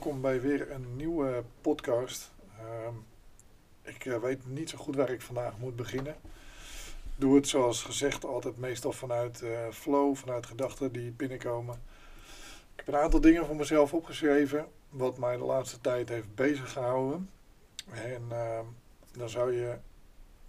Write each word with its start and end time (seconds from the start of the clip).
Welkom 0.00 0.20
bij 0.20 0.40
weer 0.40 0.70
een 0.70 0.96
nieuwe 0.96 1.44
podcast. 1.60 2.30
Ehm, 2.58 2.94
ik 3.82 4.04
eh, 4.04 4.18
weet 4.18 4.46
niet 4.46 4.70
zo 4.70 4.78
goed 4.78 4.96
waar 4.96 5.10
ik 5.10 5.20
vandaag 5.20 5.58
moet 5.58 5.76
beginnen. 5.76 6.16
Doe 7.16 7.34
het 7.36 7.48
zoals 7.48 7.82
gezegd 7.82 8.24
altijd 8.24 8.56
meestal 8.56 8.92
vanuit 8.92 9.42
eh, 9.42 9.68
flow, 9.70 10.16
vanuit 10.16 10.46
gedachten 10.46 10.92
die 10.92 11.10
binnenkomen. 11.10 11.74
Ik 12.72 12.76
heb 12.84 12.88
een 12.88 13.00
aantal 13.00 13.20
dingen 13.20 13.46
voor 13.46 13.56
mezelf 13.56 13.94
opgeschreven 13.94 14.66
wat 14.88 15.18
mij 15.18 15.36
de 15.36 15.44
laatste 15.44 15.80
tijd 15.80 16.08
heeft 16.08 16.34
bezig 16.34 16.72
gehouden. 16.72 17.30
En 17.90 18.22
ehm, 18.30 18.64
dan 19.12 19.28
zou 19.28 19.52
je 19.52 19.78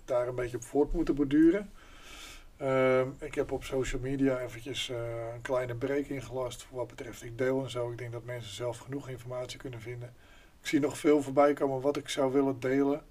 daar 0.05 0.27
een 0.27 0.35
beetje 0.35 0.57
op 0.57 0.63
voort 0.63 0.93
moeten 0.93 1.15
borduren. 1.15 1.71
Ehm, 2.61 3.07
ik 3.19 3.35
heb 3.35 3.51
op 3.51 3.63
social 3.63 4.01
media 4.01 4.39
eventjes 4.39 4.89
eh, 4.89 4.97
een 5.33 5.41
kleine 5.41 5.75
break 5.75 6.05
ingelast 6.05 6.63
voor 6.63 6.77
wat 6.77 6.87
betreft 6.87 7.23
ik 7.23 7.37
deel 7.37 7.63
en 7.63 7.69
zo. 7.69 7.91
Ik 7.91 7.97
denk 7.97 8.11
dat 8.11 8.23
mensen 8.23 8.53
zelf 8.53 8.77
genoeg 8.77 9.09
informatie 9.09 9.59
kunnen 9.59 9.81
vinden. 9.81 10.13
Ik 10.61 10.67
zie 10.67 10.79
nog 10.79 10.97
veel 10.97 11.21
voorbij 11.21 11.53
komen 11.53 11.81
wat 11.81 11.97
ik 11.97 12.09
zou 12.09 12.31
willen 12.31 12.59
delen. 12.59 13.01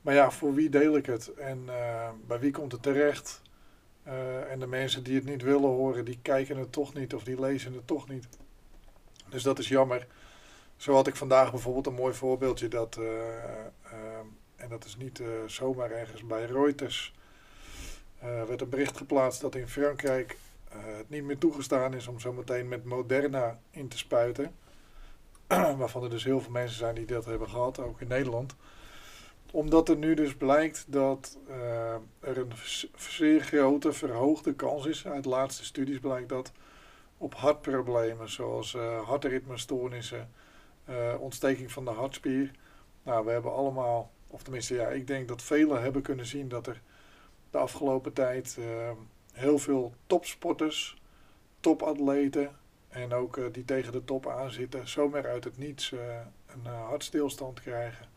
Maar 0.00 0.14
ja, 0.14 0.30
voor 0.30 0.54
wie 0.54 0.68
deel 0.68 0.96
ik 0.96 1.06
het? 1.06 1.34
En 1.34 1.62
eh, 1.66 2.08
bij 2.26 2.38
wie 2.38 2.50
komt 2.50 2.72
het 2.72 2.82
terecht? 2.82 3.42
Uh, 4.06 4.50
en 4.50 4.60
de 4.60 4.66
mensen 4.66 5.02
die 5.02 5.14
het 5.14 5.24
niet 5.24 5.42
willen 5.42 5.68
horen, 5.68 6.04
die 6.04 6.18
kijken 6.22 6.56
het 6.56 6.72
toch 6.72 6.94
niet 6.94 7.14
of 7.14 7.24
die 7.24 7.40
lezen 7.40 7.72
het 7.72 7.86
toch 7.86 8.08
niet. 8.08 8.28
Dus 9.28 9.42
dat 9.42 9.58
is 9.58 9.68
jammer. 9.68 10.06
Zo 10.76 10.94
had 10.94 11.06
ik 11.06 11.16
vandaag 11.16 11.50
bijvoorbeeld 11.50 11.86
een 11.86 11.94
mooi 11.94 12.14
voorbeeldje 12.14 12.68
dat, 12.68 12.96
ehm, 12.96 14.26
en 14.56 14.68
dat 14.68 14.84
is 14.84 14.96
niet 14.96 15.22
zomaar 15.46 15.90
ergens 15.90 16.26
bij 16.26 16.44
Reuters 16.44 17.12
uh, 18.24 18.44
werd 18.44 18.60
een 18.60 18.68
bericht 18.68 18.96
geplaatst 18.96 19.40
dat 19.40 19.54
in 19.54 19.68
Frankrijk 19.68 20.36
uh, 20.72 20.96
het 20.96 21.10
niet 21.10 21.24
meer 21.24 21.38
toegestaan 21.38 21.94
is 21.94 22.06
om 22.06 22.20
zometeen 22.20 22.68
met 22.68 22.84
Moderna 22.84 23.58
in 23.70 23.88
te 23.88 23.98
spuiten. 23.98 24.54
Waarvan 25.78 26.02
er 26.02 26.10
dus 26.10 26.24
heel 26.24 26.40
veel 26.40 26.50
mensen 26.50 26.78
zijn 26.78 26.94
die 26.94 27.06
dat 27.06 27.24
hebben 27.24 27.48
gehad, 27.48 27.78
ook 27.78 28.00
in 28.00 28.08
Nederland. 28.08 28.56
Omdat 29.52 29.88
er 29.88 29.96
nu 29.96 30.14
dus 30.14 30.34
blijkt 30.34 30.84
dat 30.88 31.38
uh, 31.48 31.94
er 32.20 32.38
een 32.38 32.52
zeer 32.96 33.40
grote 33.40 33.92
verhoogde 33.92 34.54
kans 34.54 34.86
is, 34.86 35.06
uit 35.06 35.24
laatste 35.24 35.64
studies 35.64 35.98
blijkt 35.98 36.28
dat, 36.28 36.52
op 37.18 37.34
hartproblemen 37.34 38.30
zoals 38.30 38.76
hartritmestoornissen, 39.04 40.30
ontsteking 41.18 41.72
van 41.72 41.84
de 41.84 41.90
hartspier. 41.90 42.50
Nou, 43.02 43.24
we 43.24 43.30
hebben 43.30 43.52
allemaal, 43.52 44.10
of 44.26 44.42
tenminste 44.42 44.74
ja, 44.74 44.88
ik 44.88 45.06
denk 45.06 45.28
dat 45.28 45.42
velen 45.42 45.82
hebben 45.82 46.02
kunnen 46.02 46.26
zien 46.26 46.48
dat 46.48 46.66
er 46.66 46.80
de 47.50 47.58
afgelopen 47.58 48.12
tijd 48.12 48.56
uh, 48.58 48.90
heel 49.32 49.58
veel 49.58 49.94
topsporters, 50.06 51.02
topatleten 51.60 52.56
en 52.88 53.12
ook 53.12 53.36
uh, 53.36 53.44
die 53.52 53.64
tegen 53.64 53.92
de 53.92 54.04
top 54.04 54.28
aanzitten, 54.28 54.88
zomaar 54.88 55.26
uit 55.26 55.44
het 55.44 55.58
niets 55.58 55.90
uh, 55.90 56.00
een 56.46 56.66
hartstilstand 56.66 57.60
krijgen. 57.60 58.08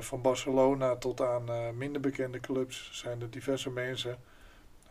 van 0.00 0.22
Barcelona 0.22 0.96
tot 0.96 1.20
aan 1.20 1.76
minder 1.76 2.00
bekende 2.00 2.40
clubs 2.40 2.90
zijn 2.92 3.20
er 3.20 3.30
diverse 3.30 3.70
mensen, 3.70 4.18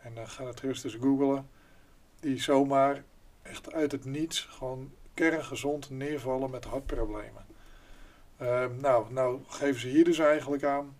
en 0.00 0.14
dan 0.14 0.28
ga 0.28 0.46
het 0.46 0.60
gerust 0.60 0.84
eens 0.84 0.94
googlen, 0.94 1.48
die 2.20 2.40
zomaar 2.40 3.04
echt 3.42 3.72
uit 3.72 3.92
het 3.92 4.04
niets 4.04 4.40
gewoon 4.40 4.92
kerngezond 5.14 5.90
neervallen 5.90 6.50
met 6.50 6.64
hartproblemen. 6.64 7.46
nou, 8.80 9.12
nou 9.12 9.40
geven 9.46 9.80
ze 9.80 9.88
hier 9.88 10.04
dus 10.04 10.18
eigenlijk 10.18 10.64
aan 10.64 10.96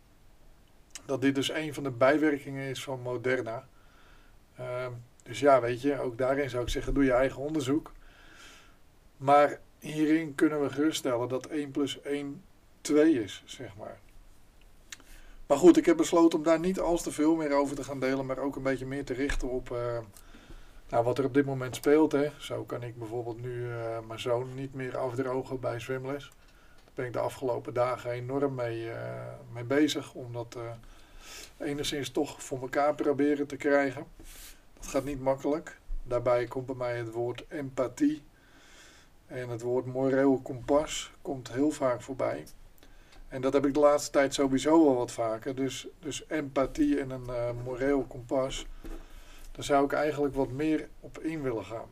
dat 1.04 1.20
dit 1.20 1.34
dus 1.34 1.50
een 1.50 1.74
van 1.74 1.82
de 1.82 1.90
bijwerkingen 1.90 2.68
is 2.68 2.82
van 2.82 3.00
Moderna. 3.00 3.66
Uh, 4.60 4.86
dus 5.22 5.40
ja, 5.40 5.60
weet 5.60 5.82
je, 5.82 6.00
ook 6.00 6.18
daarin 6.18 6.50
zou 6.50 6.62
ik 6.62 6.68
zeggen, 6.68 6.94
doe 6.94 7.04
je 7.04 7.12
eigen 7.12 7.42
onderzoek. 7.42 7.92
Maar 9.16 9.60
hierin 9.78 10.34
kunnen 10.34 10.62
we 10.62 10.70
geruststellen 10.70 11.28
dat 11.28 11.46
1 11.46 11.70
plus 11.70 12.00
1 12.00 12.42
2 12.80 13.22
is, 13.22 13.42
zeg 13.46 13.76
maar. 13.76 13.98
Maar 15.46 15.58
goed, 15.58 15.76
ik 15.76 15.86
heb 15.86 15.96
besloten 15.96 16.38
om 16.38 16.44
daar 16.44 16.60
niet 16.60 16.80
als 16.80 17.02
te 17.02 17.12
veel 17.12 17.36
meer 17.36 17.52
over 17.52 17.76
te 17.76 17.84
gaan 17.84 18.00
delen, 18.00 18.26
maar 18.26 18.38
ook 18.38 18.56
een 18.56 18.62
beetje 18.62 18.86
meer 18.86 19.04
te 19.04 19.14
richten 19.14 19.48
op 19.48 19.70
uh, 19.70 19.98
nou, 20.88 21.04
wat 21.04 21.18
er 21.18 21.24
op 21.24 21.34
dit 21.34 21.44
moment 21.44 21.76
speelt. 21.76 22.12
Hè. 22.12 22.30
Zo 22.38 22.64
kan 22.64 22.82
ik 22.82 22.98
bijvoorbeeld 22.98 23.42
nu 23.42 23.66
uh, 23.66 23.98
mijn 24.06 24.20
zoon 24.20 24.54
niet 24.54 24.74
meer 24.74 24.96
afdrogen 24.96 25.60
bij 25.60 25.80
zwemles. 25.80 26.30
Ben 26.94 27.06
ik 27.06 27.12
de 27.12 27.18
afgelopen 27.18 27.74
dagen 27.74 28.10
enorm 28.10 28.54
mee, 28.54 28.84
uh, 28.84 28.94
mee 29.52 29.64
bezig, 29.64 30.14
omdat 30.14 30.56
enigszins 31.58 32.10
toch 32.10 32.42
voor 32.42 32.60
elkaar 32.60 32.94
proberen 32.94 33.46
te 33.46 33.56
krijgen. 33.56 34.06
Dat 34.78 34.86
gaat 34.86 35.04
niet 35.04 35.20
makkelijk. 35.20 35.80
Daarbij 36.02 36.46
komt 36.46 36.66
bij 36.66 36.74
mij 36.74 36.96
het 36.96 37.10
woord 37.10 37.44
empathie. 37.48 38.22
En 39.26 39.48
het 39.48 39.62
woord 39.62 39.86
moreel 39.86 40.40
kompas 40.42 41.12
komt 41.22 41.52
heel 41.52 41.70
vaak 41.70 42.02
voorbij. 42.02 42.44
En 43.28 43.40
dat 43.40 43.52
heb 43.52 43.66
ik 43.66 43.74
de 43.74 43.80
laatste 43.80 44.10
tijd 44.10 44.34
sowieso 44.34 44.84
wel 44.84 44.94
wat 44.94 45.12
vaker. 45.12 45.54
Dus, 45.54 45.86
dus 45.98 46.24
empathie 46.28 47.00
en 47.00 47.10
een 47.10 47.26
uh, 47.28 47.50
moreel 47.64 48.04
kompas. 48.04 48.66
Daar 49.52 49.64
zou 49.64 49.84
ik 49.84 49.92
eigenlijk 49.92 50.34
wat 50.34 50.50
meer 50.50 50.88
op 51.00 51.18
in 51.18 51.42
willen 51.42 51.64
gaan. 51.64 51.88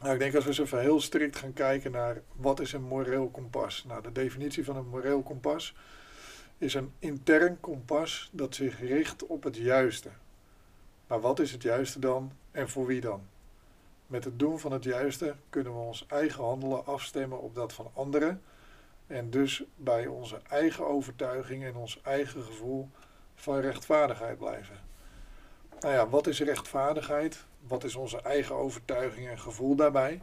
Nou, 0.00 0.12
ik 0.12 0.18
denk 0.18 0.34
als 0.34 0.44
we 0.44 0.50
eens 0.50 0.58
even 0.58 0.80
heel 0.80 1.00
strikt 1.00 1.36
gaan 1.36 1.52
kijken 1.52 1.90
naar 1.90 2.22
wat 2.36 2.60
is 2.60 2.72
een 2.72 2.82
moreel 2.82 3.28
kompas. 3.30 3.84
Nou, 3.88 4.02
de 4.02 4.12
definitie 4.12 4.64
van 4.64 4.76
een 4.76 4.88
moreel 4.88 5.22
kompas 5.22 5.74
is 6.58 6.74
een 6.74 6.92
intern 6.98 7.60
kompas 7.60 8.30
dat 8.32 8.54
zich 8.54 8.80
richt 8.80 9.26
op 9.26 9.42
het 9.42 9.56
juiste. 9.56 10.08
Maar 11.06 11.20
wat 11.20 11.40
is 11.40 11.52
het 11.52 11.62
juiste 11.62 11.98
dan 11.98 12.32
en 12.50 12.68
voor 12.68 12.86
wie 12.86 13.00
dan? 13.00 13.22
Met 14.06 14.24
het 14.24 14.38
doen 14.38 14.58
van 14.58 14.72
het 14.72 14.84
juiste 14.84 15.34
kunnen 15.50 15.72
we 15.72 15.78
ons 15.78 16.06
eigen 16.06 16.44
handelen 16.44 16.86
afstemmen 16.86 17.40
op 17.40 17.54
dat 17.54 17.72
van 17.72 17.90
anderen 17.94 18.42
en 19.06 19.30
dus 19.30 19.62
bij 19.76 20.06
onze 20.06 20.40
eigen 20.48 20.86
overtuiging 20.86 21.64
en 21.64 21.76
ons 21.76 22.00
eigen 22.02 22.42
gevoel 22.42 22.88
van 23.34 23.60
rechtvaardigheid 23.60 24.38
blijven. 24.38 24.87
Nou 25.80 25.94
ja, 25.94 26.08
wat 26.08 26.26
is 26.26 26.40
rechtvaardigheid? 26.40 27.44
Wat 27.66 27.84
is 27.84 27.94
onze 27.94 28.20
eigen 28.22 28.54
overtuiging 28.54 29.28
en 29.28 29.38
gevoel 29.38 29.74
daarbij? 29.74 30.20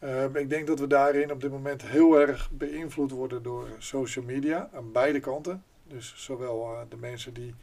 Uh, 0.00 0.34
ik 0.34 0.50
denk 0.50 0.66
dat 0.66 0.78
we 0.78 0.86
daarin 0.86 1.32
op 1.32 1.40
dit 1.40 1.50
moment 1.50 1.82
heel 1.82 2.20
erg 2.20 2.50
beïnvloed 2.50 3.10
worden 3.10 3.42
door 3.42 3.68
social 3.78 4.24
media 4.24 4.70
aan 4.72 4.92
beide 4.92 5.20
kanten. 5.20 5.64
Dus 5.84 6.14
zowel 6.16 6.72
uh, 6.72 6.80
de 6.88 6.96
mensen 6.96 7.34
die 7.34 7.54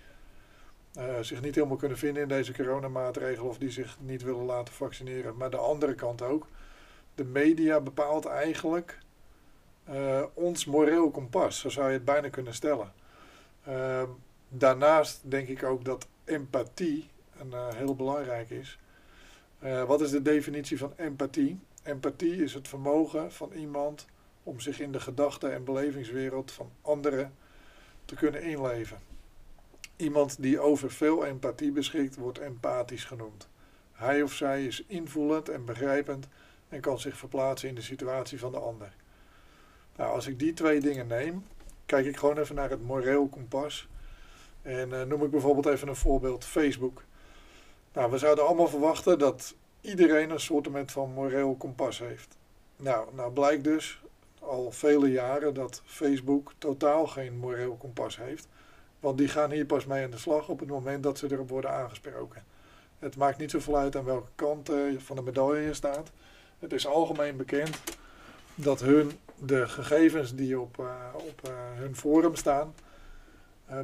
uh, 0.98 1.04
zich 1.22 1.42
niet 1.42 1.56
helemaal 1.56 1.78
kunnen 1.78 1.98
vinden 1.98 2.22
in 2.22 2.28
deze 2.28 2.54
coronamaatregelen 2.54 3.50
of 3.50 3.58
die 3.58 3.72
zich 3.72 3.98
niet 4.00 4.24
willen 4.24 4.46
laten 4.46 4.74
vaccineren, 4.74 5.38
maar 5.38 5.50
de 5.50 5.58
andere 5.58 5.96
kant 5.96 6.22
ook. 6.22 6.48
De 7.16 7.26
media 7.26 7.80
bepaalt 7.80 8.26
eigenlijk 8.26 8.98
ons 10.34 10.66
moreel 10.66 11.12
kompas, 11.12 11.60
zo 11.60 11.70
zou 11.70 11.88
je 11.88 11.94
het 11.94 12.06
bijna 12.06 12.30
kunnen 12.30 12.54
stellen. 12.54 12.94
Ehm, 13.66 14.10
daarnaast 14.50 15.22
denk 15.24 15.48
ik 15.48 15.64
ook 15.64 15.86
dat 15.86 16.08
empathie 16.26 17.10
een 17.40 17.54
heel 17.76 17.96
belangrijk 17.96 18.50
is. 18.50 18.80
wat 19.88 20.02
is 20.02 20.12
de 20.12 20.22
definitie 20.22 20.78
van 20.78 20.94
empathie? 20.96 21.60
Empathie 21.84 22.44
is 22.44 22.54
het 22.54 22.68
vermogen 22.68 23.32
van 23.32 23.52
iemand 23.52 24.06
om 24.44 24.60
zich 24.60 24.80
in 24.80 24.92
de 24.92 25.00
gedachten- 25.00 25.54
en 25.54 25.64
belevingswereld 25.64 26.52
van 26.52 26.72
anderen 26.82 27.34
te 28.06 28.16
kunnen 28.16 28.44
inleven. 28.44 29.00
Iemand 29.96 30.42
die 30.42 30.60
over 30.60 30.92
veel 30.92 31.26
empathie 31.26 31.72
beschikt, 31.72 32.16
wordt 32.16 32.40
empathisch 32.40 33.06
genoemd. 33.06 33.48
Hij 33.92 34.22
of 34.22 34.34
zij 34.34 34.66
is 34.66 34.84
invoelend 34.88 35.50
en 35.50 35.66
begrijpend 35.66 36.28
en 36.70 36.82
kan 36.82 37.00
zich 37.00 37.18
verplaatsen 37.18 37.70
in 37.70 37.76
de 37.76 37.82
situatie 37.82 38.40
van 38.40 38.52
de 38.52 38.60
ander. 38.60 38.94
Nou, 39.96 40.14
als 40.14 40.28
ik 40.28 40.40
die 40.40 40.54
twee 40.54 40.80
dingen 40.80 41.08
neem, 41.08 41.46
kijk 41.86 42.06
ik 42.06 42.18
gewoon 42.18 42.38
even 42.38 42.56
naar 42.56 42.70
het 42.70 42.84
moreel 42.84 43.28
kompas. 43.28 43.88
En 44.66 44.90
uh, 44.90 45.02
noem 45.04 45.24
ik 45.24 45.32
bijvoorbeeld 45.32 45.66
even 45.66 45.88
een 45.88 45.96
voorbeeld: 45.96 46.46
Facebook. 46.46 47.04
Nou, 47.94 48.12
we 48.12 48.18
zouden 48.18 48.46
allemaal 48.46 48.68
verwachten 48.68 49.20
dat 49.20 49.56
iedereen 49.82 50.30
een 50.30 50.40
soort 50.40 50.68
van 50.86 51.14
moreel 51.14 51.56
kompas 51.56 52.00
heeft. 52.00 52.38
Nou, 52.76 53.08
nou 53.16 53.32
blijkt 53.32 53.64
dus 53.64 54.02
al 54.40 54.72
vele 54.72 55.12
jaren 55.12 55.54
dat 55.54 55.82
Facebook 55.86 56.54
totaal 56.58 57.08
geen 57.08 57.38
moreel 57.38 57.76
kompas 57.76 58.18
heeft. 58.18 58.48
Want 59.00 59.18
die 59.18 59.28
gaan 59.28 59.52
hier 59.52 59.66
pas 59.66 59.86
mee 59.86 60.04
aan 60.04 60.12
de 60.12 60.18
slag 60.18 60.50
op 60.50 60.60
het 60.60 60.70
moment 60.70 61.04
dat 61.04 61.18
ze 61.18 61.32
erop 61.32 61.50
worden 61.50 61.72
aangesproken. 61.72 62.44
Het 63.00 63.16
maakt 63.16 63.38
niet 63.38 63.52
zoveel 63.52 63.78
uit 63.78 63.96
aan 63.96 64.06
welke 64.06 64.32
kant 64.36 64.70
uh, 64.70 65.00
van 65.00 65.16
de 65.16 65.22
medaille 65.22 65.66
je 65.66 65.74
staat. 65.74 66.12
Het 66.60 66.74
is 66.74 66.88
algemeen 66.88 67.38
bekend 67.38 67.80
dat 68.56 68.80
hun 68.80 69.12
de 69.36 69.68
gegevens 69.68 70.36
die 70.36 70.60
op, 70.60 70.78
uh, 70.80 70.86
op 71.14 71.42
hun 71.76 71.96
forum 71.96 72.36
staan 72.36 72.74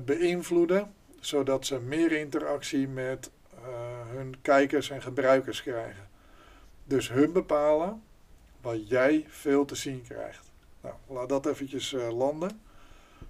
beïnvloeden, 0.05 0.93
zodat 1.19 1.65
ze 1.65 1.79
meer 1.79 2.11
interactie 2.11 2.87
met 2.87 3.31
uh, 3.53 3.59
hun 4.07 4.41
kijkers 4.41 4.89
en 4.89 5.01
gebruikers 5.01 5.63
krijgen. 5.63 6.09
Dus 6.83 7.09
hun 7.09 7.31
bepalen 7.31 8.01
wat 8.61 8.89
jij 8.89 9.25
veel 9.27 9.65
te 9.65 9.75
zien 9.75 10.01
krijgt. 10.01 10.51
Nou, 10.81 10.95
laat 11.07 11.29
dat 11.29 11.45
eventjes 11.45 11.93
uh, 11.93 12.17
landen. 12.17 12.61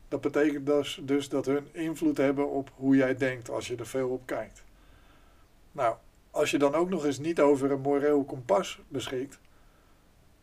Dat 0.07 0.21
betekent 0.21 0.65
dus, 0.65 1.01
dus 1.03 1.29
dat 1.29 1.45
hun 1.45 1.67
invloed 1.71 2.17
hebben 2.17 2.49
op 2.49 2.71
hoe 2.75 2.95
jij 2.95 3.15
denkt 3.15 3.49
als 3.49 3.67
je 3.67 3.75
er 3.75 3.87
veel 3.87 4.09
op 4.09 4.25
kijkt. 4.25 4.63
Nou, 5.71 5.95
als 6.31 6.51
je 6.51 6.57
dan 6.57 6.75
ook 6.75 6.89
nog 6.89 7.05
eens 7.05 7.19
niet 7.19 7.39
over 7.39 7.71
een 7.71 7.81
moreel 7.81 8.23
kompas 8.23 8.79
beschikt, 8.87 9.39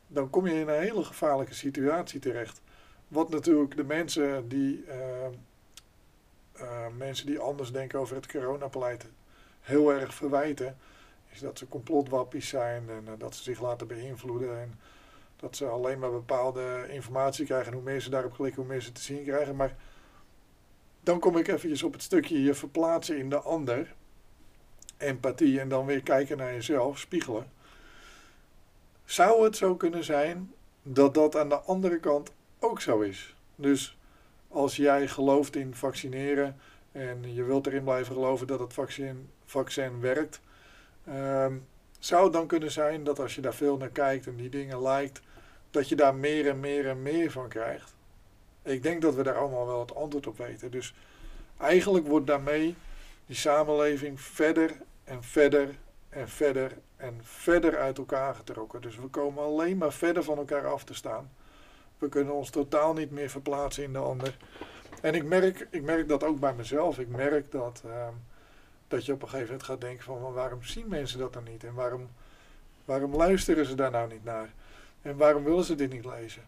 dan 0.06 0.30
kom 0.30 0.46
je 0.46 0.60
in 0.60 0.68
een 0.68 0.80
hele 0.80 1.04
gevaarlijke 1.04 1.54
situatie 1.54 2.20
terecht. 2.20 2.60
Wat 3.08 3.30
natuurlijk 3.30 3.76
de 3.76 3.84
mensen 3.84 4.48
die, 4.48 4.84
uh, 6.62 6.86
mensen 6.96 7.26
die 7.26 7.38
anders 7.38 7.72
denken 7.72 7.98
over 7.98 8.16
het 8.16 8.26
coronabeleid 8.26 9.06
heel 9.60 9.92
erg 9.92 10.14
verwijten, 10.14 10.76
is 11.30 11.40
dat 11.40 11.58
ze 11.58 11.68
complotwappies 11.68 12.48
zijn 12.48 12.90
en 12.90 13.04
uh, 13.04 13.12
dat 13.18 13.34
ze 13.34 13.42
zich 13.42 13.60
laten 13.60 13.86
beïnvloeden. 13.86 14.60
En 14.60 14.78
dat 15.38 15.56
ze 15.56 15.66
alleen 15.66 15.98
maar 15.98 16.10
bepaalde 16.10 16.86
informatie 16.88 17.44
krijgen. 17.44 17.66
En 17.66 17.72
hoe 17.72 17.82
meer 17.82 18.00
ze 18.00 18.10
daarop 18.10 18.34
klikken, 18.34 18.62
hoe 18.62 18.70
meer 18.70 18.80
ze 18.80 18.92
te 18.92 19.00
zien 19.00 19.24
krijgen. 19.24 19.56
Maar 19.56 19.76
dan 21.00 21.18
kom 21.18 21.36
ik 21.36 21.48
eventjes 21.48 21.82
op 21.82 21.92
het 21.92 22.02
stukje 22.02 22.42
je 22.42 22.54
verplaatsen 22.54 23.18
in 23.18 23.30
de 23.30 23.40
ander. 23.40 23.94
Empathie 24.96 25.60
en 25.60 25.68
dan 25.68 25.86
weer 25.86 26.02
kijken 26.02 26.36
naar 26.36 26.52
jezelf, 26.52 26.98
spiegelen. 26.98 27.50
Zou 29.04 29.44
het 29.44 29.56
zo 29.56 29.76
kunnen 29.76 30.04
zijn 30.04 30.54
dat 30.82 31.14
dat 31.14 31.36
aan 31.36 31.48
de 31.48 31.60
andere 31.60 32.00
kant 32.00 32.32
ook 32.58 32.80
zo 32.80 33.00
is? 33.00 33.34
Dus 33.54 33.97
als 34.48 34.76
jij 34.76 35.08
gelooft 35.08 35.56
in 35.56 35.74
vaccineren 35.74 36.56
en 36.92 37.34
je 37.34 37.42
wilt 37.42 37.66
erin 37.66 37.84
blijven 37.84 38.14
geloven 38.14 38.46
dat 38.46 38.60
het 38.60 38.72
vaccin, 38.72 39.30
vaccin 39.44 40.00
werkt, 40.00 40.40
um, 41.08 41.66
zou 41.98 42.24
het 42.24 42.32
dan 42.32 42.46
kunnen 42.46 42.70
zijn 42.70 43.04
dat 43.04 43.18
als 43.20 43.34
je 43.34 43.40
daar 43.40 43.54
veel 43.54 43.76
naar 43.76 43.88
kijkt 43.88 44.26
en 44.26 44.36
die 44.36 44.48
dingen 44.48 44.82
lijkt, 44.82 45.20
dat 45.70 45.88
je 45.88 45.96
daar 45.96 46.14
meer 46.14 46.48
en 46.48 46.60
meer 46.60 46.88
en 46.88 47.02
meer 47.02 47.30
van 47.30 47.48
krijgt? 47.48 47.94
Ik 48.62 48.82
denk 48.82 49.02
dat 49.02 49.14
we 49.14 49.22
daar 49.22 49.38
allemaal 49.38 49.66
wel 49.66 49.80
het 49.80 49.94
antwoord 49.94 50.26
op 50.26 50.38
weten. 50.38 50.70
Dus 50.70 50.94
eigenlijk 51.58 52.06
wordt 52.06 52.26
daarmee 52.26 52.74
die 53.26 53.36
samenleving 53.36 54.20
verder 54.20 54.76
en 55.04 55.22
verder 55.22 55.68
en 56.08 56.28
verder 56.28 56.72
en 56.96 57.20
verder 57.22 57.78
uit 57.78 57.98
elkaar 57.98 58.34
getrokken. 58.34 58.80
Dus 58.80 58.96
we 58.96 59.06
komen 59.06 59.44
alleen 59.44 59.76
maar 59.76 59.92
verder 59.92 60.22
van 60.24 60.38
elkaar 60.38 60.66
af 60.66 60.84
te 60.84 60.94
staan. 60.94 61.30
We 61.98 62.08
kunnen 62.08 62.34
ons 62.34 62.50
totaal 62.50 62.92
niet 62.92 63.10
meer 63.10 63.30
verplaatsen 63.30 63.82
in 63.82 63.92
de 63.92 63.98
ander. 63.98 64.36
En 65.02 65.14
ik 65.14 65.24
merk, 65.24 65.66
ik 65.70 65.82
merk 65.82 66.08
dat 66.08 66.24
ook 66.24 66.40
bij 66.40 66.54
mezelf. 66.54 66.98
Ik 66.98 67.08
merk 67.08 67.52
dat, 67.52 67.82
uh, 67.86 68.08
dat 68.88 69.06
je 69.06 69.12
op 69.12 69.22
een 69.22 69.28
gegeven 69.28 69.50
moment 69.50 69.66
gaat 69.66 69.80
denken 69.80 70.04
van 70.04 70.32
waarom 70.32 70.62
zien 70.62 70.88
mensen 70.88 71.18
dat 71.18 71.32
dan 71.32 71.44
niet? 71.44 71.64
En 71.64 71.74
waarom, 71.74 72.08
waarom 72.84 73.16
luisteren 73.16 73.66
ze 73.66 73.74
daar 73.74 73.90
nou 73.90 74.08
niet 74.08 74.24
naar? 74.24 74.52
En 75.02 75.16
waarom 75.16 75.44
willen 75.44 75.64
ze 75.64 75.74
dit 75.74 75.92
niet 75.92 76.04
lezen? 76.04 76.42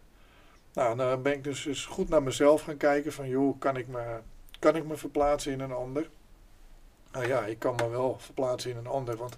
Nou, 0.73 0.97
dan 0.97 1.21
ben 1.21 1.33
ik 1.33 1.43
dus, 1.43 1.63
dus 1.63 1.85
goed 1.85 2.09
naar 2.09 2.23
mezelf 2.23 2.61
gaan 2.61 2.77
kijken 2.77 3.13
van 3.13 3.29
joh, 3.29 3.59
kan 3.59 3.77
ik 3.77 3.87
me, 3.87 4.19
kan 4.59 4.75
ik 4.75 4.85
me 4.85 4.95
verplaatsen 4.95 5.51
in 5.51 5.59
een 5.59 5.71
ander? 5.71 6.09
Nou 7.11 7.27
ja, 7.27 7.45
ik 7.45 7.59
kan 7.59 7.75
me 7.75 7.89
wel 7.89 8.19
verplaatsen 8.19 8.71
in 8.71 8.77
een 8.77 8.87
ander, 8.87 9.15
want 9.15 9.37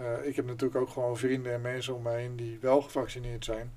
uh, 0.00 0.26
ik 0.26 0.36
heb 0.36 0.46
natuurlijk 0.46 0.80
ook 0.80 0.88
gewoon 0.88 1.16
vrienden 1.16 1.52
en 1.52 1.60
mensen 1.60 1.94
om 1.94 2.02
mij 2.02 2.20
heen 2.20 2.36
die 2.36 2.58
wel 2.60 2.82
gevaccineerd 2.82 3.44
zijn. 3.44 3.74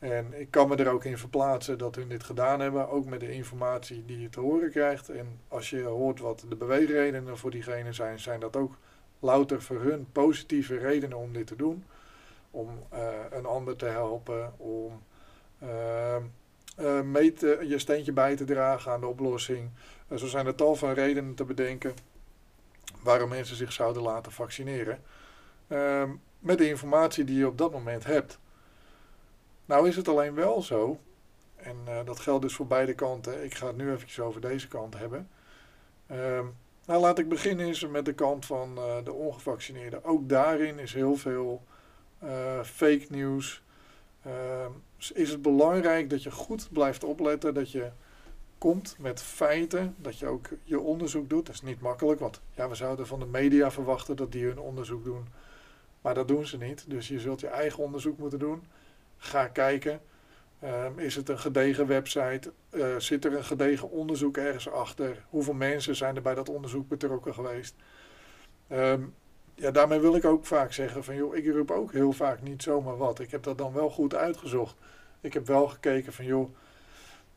En 0.00 0.40
ik 0.40 0.50
kan 0.50 0.68
me 0.68 0.76
er 0.76 0.90
ook 0.90 1.04
in 1.04 1.18
verplaatsen 1.18 1.78
dat 1.78 1.94
hun 1.94 2.08
dit 2.08 2.24
gedaan 2.24 2.60
hebben, 2.60 2.88
ook 2.88 3.04
met 3.04 3.20
de 3.20 3.32
informatie 3.32 4.04
die 4.04 4.20
je 4.20 4.28
te 4.28 4.40
horen 4.40 4.70
krijgt. 4.70 5.08
En 5.08 5.40
als 5.48 5.70
je 5.70 5.82
hoort 5.82 6.20
wat 6.20 6.44
de 6.48 6.56
beweegredenen 6.56 7.38
voor 7.38 7.50
diegene 7.50 7.92
zijn, 7.92 8.18
zijn 8.18 8.40
dat 8.40 8.56
ook 8.56 8.76
louter 9.18 9.62
voor 9.62 9.80
hun 9.80 10.06
positieve 10.12 10.76
redenen 10.76 11.18
om 11.18 11.32
dit 11.32 11.46
te 11.46 11.56
doen. 11.56 11.84
Om 12.50 12.68
uh, 12.92 13.08
een 13.30 13.46
ander 13.46 13.76
te 13.76 13.86
helpen, 13.86 14.52
om 14.56 15.02
uh, 15.62 16.16
uh, 16.80 17.00
mee 17.00 17.34
je 17.68 17.78
steentje 17.78 18.12
bij 18.12 18.36
te 18.36 18.44
dragen 18.44 18.92
aan 18.92 19.00
de 19.00 19.06
oplossing. 19.06 19.70
zo 20.16 20.26
zijn 20.26 20.46
er 20.46 20.54
tal 20.54 20.76
van 20.76 20.92
redenen 20.92 21.34
te 21.34 21.44
bedenken 21.44 21.94
waarom 23.02 23.28
mensen 23.28 23.56
zich 23.56 23.72
zouden 23.72 24.02
laten 24.02 24.32
vaccineren. 24.32 25.02
Ehm, 25.68 26.10
met 26.38 26.58
de 26.58 26.68
informatie 26.68 27.24
die 27.24 27.38
je 27.38 27.46
op 27.46 27.58
dat 27.58 27.72
moment 27.72 28.04
hebt. 28.04 28.38
Nou 29.70 29.88
is 29.88 29.96
het 29.96 30.08
alleen 30.08 30.34
wel 30.34 30.62
zo, 30.62 30.98
en 31.56 31.76
uh, 31.88 31.98
dat 32.04 32.20
geldt 32.20 32.42
dus 32.42 32.54
voor 32.54 32.66
beide 32.66 32.94
kanten. 32.94 33.44
Ik 33.44 33.54
ga 33.54 33.66
het 33.66 33.76
nu 33.76 33.92
eventjes 33.92 34.20
over 34.20 34.40
deze 34.40 34.68
kant 34.68 34.98
hebben. 34.98 35.28
Uh, 36.10 36.16
nou, 36.86 37.00
laat 37.00 37.18
ik 37.18 37.28
beginnen 37.28 37.66
eens 37.66 37.86
met 37.86 38.04
de 38.04 38.12
kant 38.12 38.46
van 38.46 38.78
uh, 38.78 39.04
de 39.04 39.12
ongevaccineerden. 39.12 40.04
Ook 40.04 40.28
daarin 40.28 40.78
is 40.78 40.94
heel 40.94 41.16
veel 41.16 41.62
uh, 42.24 42.62
fake 42.62 43.06
nieuws. 43.08 43.62
Ehm, 44.22 44.70
is 45.14 45.30
het 45.30 45.42
belangrijk 45.42 46.10
dat 46.10 46.22
je 46.22 46.30
goed 46.30 46.68
blijft 46.72 47.04
opletten, 47.04 47.54
dat 47.54 47.70
je 47.70 47.90
komt 48.58 48.96
met 48.98 49.22
feiten, 49.22 49.94
dat 49.98 50.18
je 50.18 50.26
ook 50.26 50.48
je 50.62 50.80
onderzoek 50.80 51.28
doet. 51.28 51.46
Dat 51.46 51.54
is 51.54 51.62
niet 51.62 51.80
makkelijk, 51.80 52.20
want 52.20 52.40
ja, 52.54 52.68
we 52.68 52.74
zouden 52.74 53.06
van 53.06 53.18
de 53.18 53.26
media 53.26 53.70
verwachten 53.70 54.16
dat 54.16 54.32
die 54.32 54.44
hun 54.44 54.58
onderzoek 54.58 55.04
doen. 55.04 55.26
Maar 56.00 56.14
dat 56.14 56.28
doen 56.28 56.46
ze 56.46 56.56
niet. 56.56 56.84
Dus 56.88 57.08
je 57.08 57.20
zult 57.20 57.40
je 57.40 57.48
eigen 57.48 57.82
onderzoek 57.82 58.18
moeten 58.18 58.38
doen. 58.38 58.62
Ga 59.20 59.46
kijken. 59.46 60.00
Um, 60.64 60.98
is 60.98 61.16
het 61.16 61.28
een 61.28 61.38
gedegen 61.38 61.86
website? 61.86 62.52
Uh, 62.70 62.96
zit 62.98 63.24
er 63.24 63.36
een 63.36 63.44
gedegen 63.44 63.90
onderzoek 63.90 64.36
ergens 64.36 64.70
achter? 64.70 65.24
Hoeveel 65.28 65.54
mensen 65.54 65.96
zijn 65.96 66.16
er 66.16 66.22
bij 66.22 66.34
dat 66.34 66.48
onderzoek 66.48 66.88
betrokken 66.88 67.34
geweest? 67.34 67.74
Um, 68.72 69.14
ja, 69.54 69.70
daarmee 69.70 69.98
wil 69.98 70.16
ik 70.16 70.24
ook 70.24 70.46
vaak 70.46 70.72
zeggen 70.72 71.04
van 71.04 71.14
joh, 71.14 71.36
ik 71.36 71.46
roep 71.46 71.70
ook 71.70 71.92
heel 71.92 72.12
vaak 72.12 72.42
niet 72.42 72.62
zomaar 72.62 72.96
wat. 72.96 73.20
Ik 73.20 73.30
heb 73.30 73.42
dat 73.42 73.58
dan 73.58 73.72
wel 73.72 73.90
goed 73.90 74.14
uitgezocht. 74.14 74.76
Ik 75.20 75.32
heb 75.32 75.46
wel 75.46 75.68
gekeken 75.68 76.12
van 76.12 76.24
joh, 76.24 76.54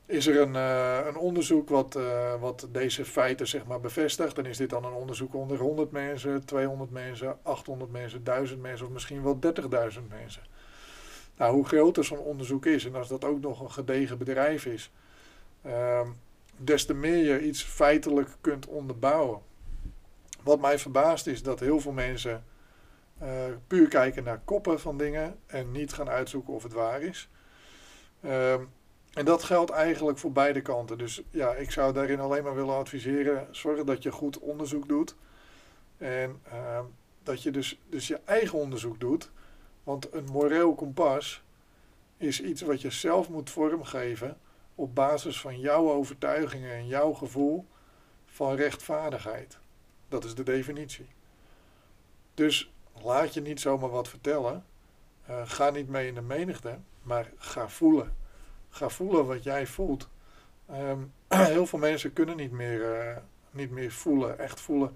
is 0.05 0.27
er 0.27 0.41
een, 0.41 0.53
uh, 0.53 1.05
een 1.05 1.17
onderzoek 1.17 1.69
wat, 1.69 1.95
uh, 1.95 2.33
wat 2.39 2.67
deze 2.71 3.05
feiten 3.05 3.47
zeg 3.47 3.65
maar 3.65 3.79
bevestigt? 3.79 4.35
Dan 4.35 4.45
is 4.45 4.57
dit 4.57 4.69
dan 4.69 4.85
een 4.85 4.93
onderzoek 4.93 5.33
onder 5.33 5.57
100 5.57 5.91
mensen, 5.91 6.45
200 6.45 6.91
mensen, 6.91 7.37
800 7.41 7.91
mensen, 7.91 8.23
1000 8.23 8.61
mensen 8.61 8.85
of 8.85 8.91
misschien 8.91 9.23
wel 9.23 9.39
30.000 9.39 10.07
mensen. 10.09 10.41
Nou, 11.37 11.53
hoe 11.53 11.65
groter 11.65 12.03
zo'n 12.03 12.17
onderzoek 12.17 12.65
is 12.65 12.85
en 12.85 12.95
als 12.95 13.07
dat 13.07 13.23
ook 13.23 13.41
nog 13.41 13.61
een 13.61 13.71
gedegen 13.71 14.17
bedrijf 14.17 14.65
is, 14.65 14.91
uh, 15.65 16.01
des 16.57 16.85
te 16.85 16.93
meer 16.93 17.33
je 17.33 17.41
iets 17.41 17.63
feitelijk 17.63 18.29
kunt 18.41 18.67
onderbouwen. 18.67 19.41
Wat 20.43 20.59
mij 20.59 20.79
verbaast 20.79 21.27
is 21.27 21.43
dat 21.43 21.59
heel 21.59 21.79
veel 21.79 21.91
mensen 21.91 22.43
uh, 23.21 23.29
puur 23.67 23.87
kijken 23.87 24.23
naar 24.23 24.41
koppen 24.45 24.79
van 24.79 24.97
dingen 24.97 25.39
en 25.45 25.71
niet 25.71 25.93
gaan 25.93 26.09
uitzoeken 26.09 26.53
of 26.53 26.63
het 26.63 26.73
waar 26.73 27.01
is. 27.01 27.29
Uh, 28.21 28.53
en 29.13 29.25
dat 29.25 29.43
geldt 29.43 29.71
eigenlijk 29.71 30.17
voor 30.17 30.31
beide 30.31 30.61
kanten. 30.61 30.97
Dus 30.97 31.21
ja, 31.29 31.53
ik 31.53 31.71
zou 31.71 31.93
daarin 31.93 32.19
alleen 32.19 32.43
maar 32.43 32.55
willen 32.55 32.75
adviseren: 32.75 33.47
zorg 33.51 33.83
dat 33.83 34.03
je 34.03 34.11
goed 34.11 34.39
onderzoek 34.39 34.87
doet. 34.87 35.15
En 35.97 36.41
uh, 36.53 36.79
dat 37.23 37.43
je 37.43 37.51
dus, 37.51 37.81
dus 37.89 38.07
je 38.07 38.19
eigen 38.25 38.59
onderzoek 38.59 38.99
doet. 38.99 39.31
Want 39.83 40.13
een 40.13 40.25
moreel 40.25 40.75
kompas 40.75 41.43
is 42.17 42.41
iets 42.41 42.61
wat 42.61 42.81
je 42.81 42.91
zelf 42.91 43.29
moet 43.29 43.49
vormgeven 43.49 44.37
op 44.75 44.95
basis 44.95 45.41
van 45.41 45.59
jouw 45.59 45.91
overtuigingen 45.91 46.73
en 46.73 46.87
jouw 46.87 47.13
gevoel 47.13 47.65
van 48.25 48.55
rechtvaardigheid. 48.55 49.57
Dat 50.07 50.23
is 50.23 50.35
de 50.35 50.43
definitie. 50.43 51.07
Dus 52.33 52.71
laat 53.03 53.33
je 53.33 53.41
niet 53.41 53.59
zomaar 53.59 53.89
wat 53.89 54.07
vertellen. 54.07 54.65
Uh, 55.29 55.41
ga 55.45 55.69
niet 55.69 55.87
mee 55.87 56.07
in 56.07 56.15
de 56.15 56.21
menigte, 56.21 56.77
maar 57.01 57.31
ga 57.35 57.69
voelen. 57.69 58.15
Ga 58.69 58.89
voelen 58.89 59.25
wat 59.25 59.43
jij 59.43 59.67
voelt. 59.67 60.09
Um, 60.71 61.13
heel 61.27 61.65
veel 61.65 61.79
mensen 61.79 62.13
kunnen 62.13 62.37
niet 62.37 62.51
meer, 62.51 63.05
uh, 63.05 63.17
niet 63.51 63.71
meer 63.71 63.91
voelen, 63.91 64.39
echt 64.39 64.59
voelen 64.59 64.95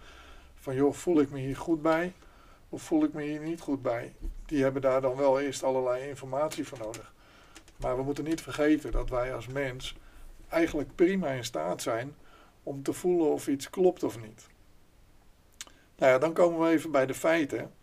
van 0.56 0.75
joh, 0.75 0.94
voel 0.94 1.20
ik 1.20 1.29
me 1.29 1.39
hier 1.39 1.58
goed 1.58 1.82
bij 1.82 2.13
of 2.69 2.81
voel 2.81 3.03
ik 3.03 3.13
me 3.13 3.24
hier 3.24 3.39
niet 3.39 3.62
goed 3.62 3.81
bij. 3.81 4.13
Die 4.45 4.63
hebben 4.63 4.81
daar 4.81 5.01
dan 5.01 5.15
wel 5.15 5.39
eerst 5.39 5.63
allerlei 5.63 6.07
informatie 6.07 6.67
voor 6.67 6.77
nodig. 6.77 7.13
Maar 7.77 7.97
we 7.97 8.03
moeten 8.03 8.24
niet 8.24 8.41
vergeten 8.41 8.91
dat 8.91 9.09
wij 9.09 9.36
als 9.36 9.47
mens 9.47 9.97
eigenlijk 10.50 10.95
prima 10.95 11.29
in 11.29 11.43
staat 11.43 11.81
zijn 11.81 12.15
om 12.63 12.83
te 12.83 12.93
voelen 12.93 13.31
of 13.31 13.47
iets 13.47 13.69
klopt 13.69 14.03
of 14.03 14.19
niet. 14.19 14.47
Nou 15.95 16.12
ja, 16.12 16.17
dan 16.17 16.33
komen 16.33 16.59
we 16.59 16.69
even 16.69 16.91
bij 16.91 17.05
de 17.05 17.13
feiten. 17.13 17.74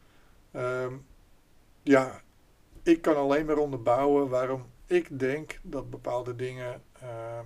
Um, 0.52 1.06
ja, 1.82 2.22
ik 2.82 3.02
kan 3.02 3.16
alleen 3.16 3.46
maar 3.46 3.56
onderbouwen 3.56 4.28
waarom 4.28 4.66
ik 4.86 5.18
denk 5.18 5.58
dat 5.62 5.90
bepaalde 5.90 6.36
dingen 6.36 6.82
uh, 7.02 7.38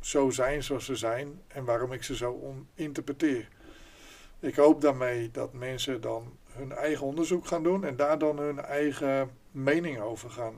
zo 0.00 0.30
zijn 0.30 0.62
zoals 0.62 0.84
ze 0.84 0.96
zijn 0.96 1.42
en 1.46 1.64
waarom 1.64 1.92
ik 1.92 2.02
ze 2.02 2.16
zo 2.16 2.54
interpreteer. 2.74 3.48
Ik 4.38 4.56
hoop 4.56 4.80
daarmee 4.80 5.30
dat 5.30 5.52
mensen 5.52 6.00
dan 6.00 6.36
hun 6.52 6.72
eigen 6.72 7.06
onderzoek 7.06 7.46
gaan 7.46 7.62
doen 7.62 7.84
en 7.84 7.96
daar 7.96 8.18
dan 8.18 8.38
hun 8.38 8.60
eigen 8.60 9.30
mening 9.50 10.00
over 10.00 10.30
gaan 10.30 10.54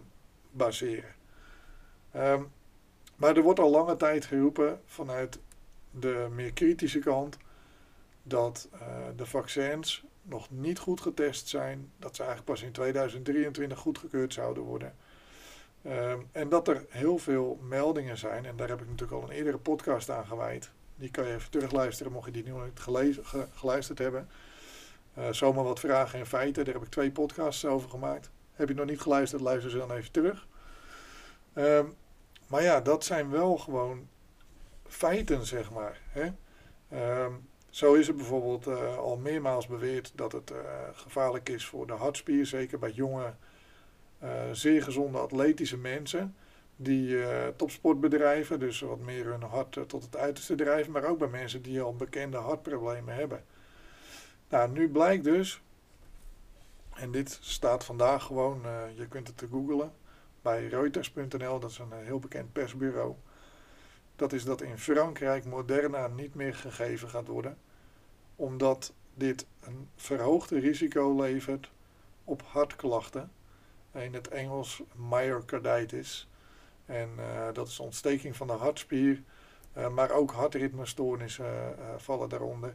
baseren. 0.50 1.14
Um, 2.16 2.52
maar 3.16 3.36
er 3.36 3.42
wordt 3.42 3.60
al 3.60 3.70
lange 3.70 3.96
tijd 3.96 4.24
geroepen 4.24 4.80
vanuit 4.86 5.38
de 5.90 6.28
meer 6.30 6.52
kritische 6.52 6.98
kant 6.98 7.36
dat 8.22 8.68
uh, 8.74 8.80
de 9.16 9.26
vaccins 9.26 10.04
nog 10.22 10.50
niet 10.50 10.78
goed 10.78 11.00
getest 11.00 11.48
zijn, 11.48 11.90
dat 11.98 12.16
ze 12.16 12.22
eigenlijk 12.22 12.52
pas 12.52 12.62
in 12.62 12.72
2023 12.72 13.78
goedgekeurd 13.78 14.32
zouden 14.32 14.62
worden. 14.62 14.94
Um, 15.86 16.28
en 16.32 16.48
dat 16.48 16.68
er 16.68 16.84
heel 16.88 17.18
veel 17.18 17.58
meldingen 17.62 18.18
zijn, 18.18 18.44
en 18.44 18.56
daar 18.56 18.68
heb 18.68 18.80
ik 18.80 18.88
natuurlijk 18.88 19.22
al 19.22 19.28
een 19.28 19.36
eerdere 19.36 19.58
podcast 19.58 20.10
aan 20.10 20.26
gewijd. 20.26 20.70
Die 20.96 21.10
kan 21.10 21.26
je 21.26 21.34
even 21.34 21.50
terugluisteren, 21.50 22.12
mocht 22.12 22.26
je 22.26 22.42
die 22.42 22.52
nog 22.52 22.64
niet 22.64 22.80
geluisterd 23.54 23.98
hebben. 23.98 24.28
Uh, 25.18 25.24
zomaar 25.30 25.64
wat 25.64 25.80
vragen 25.80 26.18
en 26.18 26.26
feiten, 26.26 26.64
daar 26.64 26.74
heb 26.74 26.82
ik 26.82 26.88
twee 26.88 27.10
podcasts 27.10 27.64
over 27.64 27.90
gemaakt. 27.90 28.30
Heb 28.52 28.68
je 28.68 28.74
nog 28.74 28.86
niet 28.86 29.00
geluisterd, 29.00 29.42
luister 29.42 29.70
ze 29.70 29.76
dan 29.76 29.92
even 29.92 30.12
terug. 30.12 30.46
Ehm, 31.52 31.86
maar 32.46 32.62
ja, 32.62 32.80
dat 32.80 33.04
zijn 33.04 33.30
wel 33.30 33.56
gewoon 33.58 34.08
feiten, 34.86 35.46
zeg 35.46 35.70
maar. 35.70 36.00
Hè? 36.08 36.30
Ehm, 36.88 37.32
zo 37.70 37.94
is 37.94 38.06
het 38.06 38.16
bijvoorbeeld 38.16 38.66
uh, 38.66 38.96
al 38.96 39.16
meermaals 39.16 39.66
beweerd 39.66 40.12
dat 40.14 40.32
het 40.32 40.50
uh, 40.50 40.58
gevaarlijk 40.92 41.48
is 41.48 41.66
voor 41.66 41.86
de 41.86 41.92
hartspier, 41.92 42.46
zeker 42.46 42.78
bij 42.78 42.90
jonge, 42.90 43.34
zeer 44.52 44.82
gezonde 44.82 45.18
atletische 45.18 45.78
mensen 45.78 46.34
die 46.76 47.16
topsportbedrijven, 47.56 48.58
dus 48.58 48.80
wat 48.80 48.98
meer 48.98 49.24
hun 49.24 49.42
hart 49.42 49.78
tot 49.86 50.02
het 50.02 50.16
uiterste 50.16 50.54
drijven, 50.54 50.92
maar 50.92 51.04
ook 51.04 51.18
bij 51.18 51.28
mensen 51.28 51.62
die 51.62 51.80
al 51.80 51.96
bekende 51.96 52.36
hartproblemen 52.36 53.14
hebben. 53.14 53.44
Nou, 54.48 54.70
nu 54.70 54.88
blijkt 54.88 55.24
dus, 55.24 55.62
en 56.94 57.10
dit 57.10 57.38
staat 57.40 57.84
vandaag 57.84 58.24
gewoon, 58.24 58.62
je 58.96 59.06
kunt 59.08 59.26
het 59.26 59.36
te 59.36 59.48
googlen, 59.50 59.92
bij 60.42 60.66
Reuters.nl, 60.66 61.60
dat 61.60 61.70
is 61.70 61.78
een 61.78 61.92
heel 61.92 62.18
bekend 62.18 62.52
persbureau. 62.52 63.14
Dat 64.16 64.32
is 64.32 64.44
dat 64.44 64.60
in 64.60 64.78
Frankrijk 64.78 65.44
Moderna 65.44 66.06
niet 66.06 66.34
meer 66.34 66.54
gegeven 66.54 67.08
gaat 67.08 67.26
worden, 67.26 67.58
omdat 68.36 68.92
dit 69.14 69.46
een 69.60 69.88
verhoogde 69.96 70.58
risico 70.58 71.16
levert 71.16 71.70
op 72.24 72.42
hartklachten. 72.42 73.32
In 73.92 74.14
het 74.14 74.28
Engels 74.28 74.82
myocarditis. 74.94 76.28
En 76.86 77.10
uh, 77.18 77.48
dat 77.52 77.68
is 77.68 77.80
ontsteking 77.80 78.36
van 78.36 78.46
de 78.46 78.52
hartspier, 78.52 79.22
maar 79.92 80.10
ook 80.10 80.32
hartritmestoornissen 80.32 81.76
vallen 81.96 82.28
daaronder. 82.28 82.74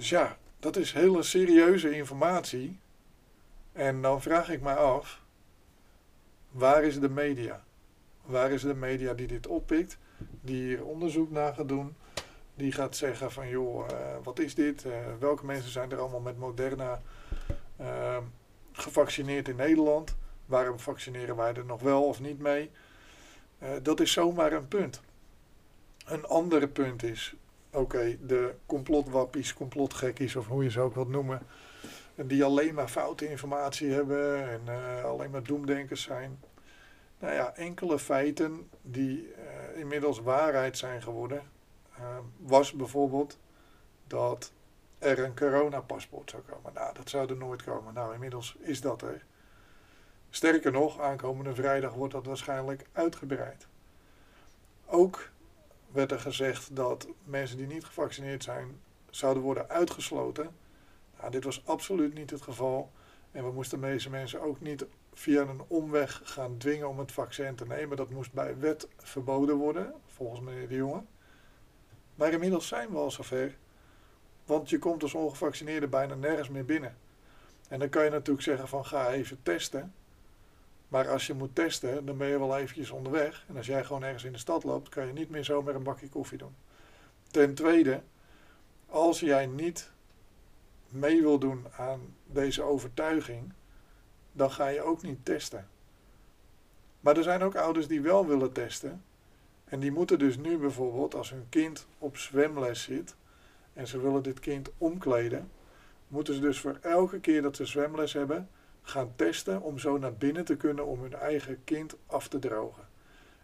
Dus 0.00 0.08
ja, 0.08 0.36
dat 0.58 0.76
is 0.76 0.92
hele 0.92 1.22
serieuze 1.22 1.96
informatie. 1.96 2.78
En 3.72 4.02
dan 4.02 4.22
vraag 4.22 4.50
ik 4.50 4.60
me 4.60 4.74
af, 4.74 5.22
waar 6.50 6.84
is 6.84 7.00
de 7.00 7.08
media? 7.08 7.64
Waar 8.22 8.50
is 8.50 8.62
de 8.62 8.74
media 8.74 9.14
die 9.14 9.26
dit 9.26 9.46
oppikt, 9.46 9.98
die 10.40 10.62
hier 10.62 10.84
onderzoek 10.84 11.30
naar 11.30 11.54
gaat 11.54 11.68
doen, 11.68 11.96
die 12.54 12.72
gaat 12.72 12.96
zeggen 12.96 13.32
van 13.32 13.48
joh, 13.48 13.86
uh, 13.90 13.96
wat 14.22 14.38
is 14.38 14.54
dit? 14.54 14.84
Uh, 14.84 14.92
welke 15.18 15.46
mensen 15.46 15.70
zijn 15.70 15.90
er 15.90 15.98
allemaal 15.98 16.20
met 16.20 16.38
Moderna 16.38 17.02
uh, 17.80 18.18
gevaccineerd 18.72 19.48
in 19.48 19.56
Nederland? 19.56 20.16
Waarom 20.46 20.78
vaccineren 20.78 21.36
wij 21.36 21.54
er 21.54 21.64
nog 21.64 21.82
wel 21.82 22.04
of 22.04 22.20
niet 22.20 22.38
mee? 22.38 22.70
dat 23.82 24.00
is 24.00 24.12
zomaar 24.12 24.52
een 24.52 24.68
punt. 24.68 25.00
Een 26.04 26.26
andere 26.26 26.68
punt 26.68 27.02
is, 27.02 27.34
oké, 27.72 28.16
de 28.26 28.54
complotwappies, 28.66 29.54
complotgekkies 29.54 30.36
of 30.36 30.46
hoe 30.46 30.64
je 30.64 30.70
ze 30.70 30.80
ook 30.80 30.94
wilt 30.94 31.08
noemen, 31.08 31.42
die 32.14 32.44
alleen 32.44 32.74
maar 32.74 32.88
foute 32.88 33.28
informatie 33.28 33.90
hebben 33.90 34.48
en 34.50 34.60
alleen 35.04 35.30
maar 35.30 35.42
doemdenkers 35.42 36.02
zijn. 36.02 36.38
Nou 37.18 37.34
ja, 37.34 37.54
enkele 37.54 37.98
feiten 37.98 38.70
die 38.82 39.26
uh, 39.26 39.78
inmiddels 39.80 40.20
waarheid 40.20 40.78
zijn 40.78 41.02
geworden, 41.02 41.42
uh, 41.98 42.18
was 42.36 42.72
bijvoorbeeld 42.72 43.38
dat 44.06 44.52
er 44.98 45.18
een 45.18 45.36
coronapaspoort 45.36 46.30
zou 46.30 46.42
komen. 46.42 46.72
Nou, 46.74 46.94
dat 46.94 47.08
zou 47.08 47.28
er 47.28 47.36
nooit 47.36 47.62
komen. 47.62 47.94
Nou, 47.94 48.14
inmiddels 48.14 48.56
is 48.60 48.80
dat 48.80 49.02
er. 49.02 49.24
Sterker 50.30 50.72
nog, 50.72 51.00
aankomende 51.00 51.54
vrijdag 51.54 51.94
wordt 51.94 52.12
dat 52.12 52.26
waarschijnlijk 52.26 52.86
uitgebreid. 52.92 53.66
Ook 54.86 55.30
werd 55.92 56.12
er 56.12 56.20
gezegd 56.20 56.76
dat 56.76 57.08
mensen 57.24 57.56
die 57.56 57.66
niet 57.66 57.84
gevaccineerd 57.84 58.42
zijn 58.42 58.80
zouden 59.10 59.42
worden 59.42 59.68
uitgesloten. 59.68 60.56
Nou, 61.18 61.30
dit 61.30 61.44
was 61.44 61.66
absoluut 61.66 62.14
niet 62.14 62.30
het 62.30 62.42
geval. 62.42 62.90
En 63.30 63.44
we 63.44 63.52
moesten 63.52 63.80
deze 63.80 64.10
mensen 64.10 64.40
ook 64.40 64.60
niet 64.60 64.86
via 65.12 65.40
een 65.40 65.62
omweg 65.66 66.20
gaan 66.24 66.56
dwingen 66.56 66.88
om 66.88 66.98
het 66.98 67.12
vaccin 67.12 67.54
te 67.54 67.66
nemen. 67.66 67.96
Dat 67.96 68.10
moest 68.10 68.32
bij 68.32 68.58
wet 68.58 68.88
verboden 68.96 69.56
worden, 69.56 69.94
volgens 70.06 70.40
meneer 70.40 70.68
de 70.68 70.74
Jonge. 70.74 71.02
Maar 72.14 72.32
inmiddels 72.32 72.68
zijn 72.68 72.90
we 72.90 72.96
al 72.96 73.10
zover. 73.10 73.56
Want 74.44 74.70
je 74.70 74.78
komt 74.78 75.02
als 75.02 75.14
ongevaccineerde 75.14 75.88
bijna 75.88 76.14
nergens 76.14 76.48
meer 76.48 76.64
binnen. 76.64 76.96
En 77.68 77.78
dan 77.78 77.88
kan 77.88 78.04
je 78.04 78.10
natuurlijk 78.10 78.44
zeggen 78.44 78.68
van 78.68 78.86
ga 78.86 79.10
even 79.10 79.42
testen. 79.42 79.94
Maar 80.90 81.08
als 81.08 81.26
je 81.26 81.34
moet 81.34 81.54
testen, 81.54 82.06
dan 82.06 82.16
ben 82.16 82.28
je 82.28 82.38
wel 82.38 82.56
eventjes 82.56 82.90
onderweg. 82.90 83.44
En 83.48 83.56
als 83.56 83.66
jij 83.66 83.84
gewoon 83.84 84.02
ergens 84.02 84.24
in 84.24 84.32
de 84.32 84.38
stad 84.38 84.64
loopt, 84.64 84.88
kan 84.88 85.06
je 85.06 85.12
niet 85.12 85.30
meer 85.30 85.44
zomaar 85.44 85.74
een 85.74 85.82
bakje 85.82 86.08
koffie 86.08 86.38
doen. 86.38 86.54
Ten 87.30 87.54
tweede, 87.54 88.02
als 88.86 89.20
jij 89.20 89.46
niet 89.46 89.90
mee 90.88 91.22
wil 91.22 91.38
doen 91.38 91.66
aan 91.76 92.14
deze 92.26 92.62
overtuiging, 92.62 93.52
dan 94.32 94.50
ga 94.50 94.66
je 94.66 94.82
ook 94.82 95.02
niet 95.02 95.24
testen. 95.24 95.68
Maar 97.00 97.16
er 97.16 97.22
zijn 97.22 97.42
ook 97.42 97.56
ouders 97.56 97.86
die 97.86 98.00
wel 98.00 98.26
willen 98.26 98.52
testen. 98.52 99.04
En 99.64 99.80
die 99.80 99.92
moeten 99.92 100.18
dus 100.18 100.36
nu 100.36 100.58
bijvoorbeeld, 100.58 101.14
als 101.14 101.30
hun 101.30 101.46
kind 101.48 101.86
op 101.98 102.16
zwemles 102.16 102.82
zit 102.82 103.14
en 103.72 103.86
ze 103.86 104.00
willen 104.00 104.22
dit 104.22 104.40
kind 104.40 104.70
omkleden, 104.78 105.50
moeten 106.08 106.34
ze 106.34 106.40
dus 106.40 106.60
voor 106.60 106.78
elke 106.80 107.20
keer 107.20 107.42
dat 107.42 107.56
ze 107.56 107.64
zwemles 107.64 108.12
hebben 108.12 108.48
gaan 108.82 109.12
testen 109.16 109.62
om 109.62 109.78
zo 109.78 109.98
naar 109.98 110.14
binnen 110.14 110.44
te 110.44 110.56
kunnen 110.56 110.86
om 110.86 111.02
hun 111.02 111.14
eigen 111.14 111.64
kind 111.64 111.96
af 112.06 112.28
te 112.28 112.38
drogen. 112.38 112.88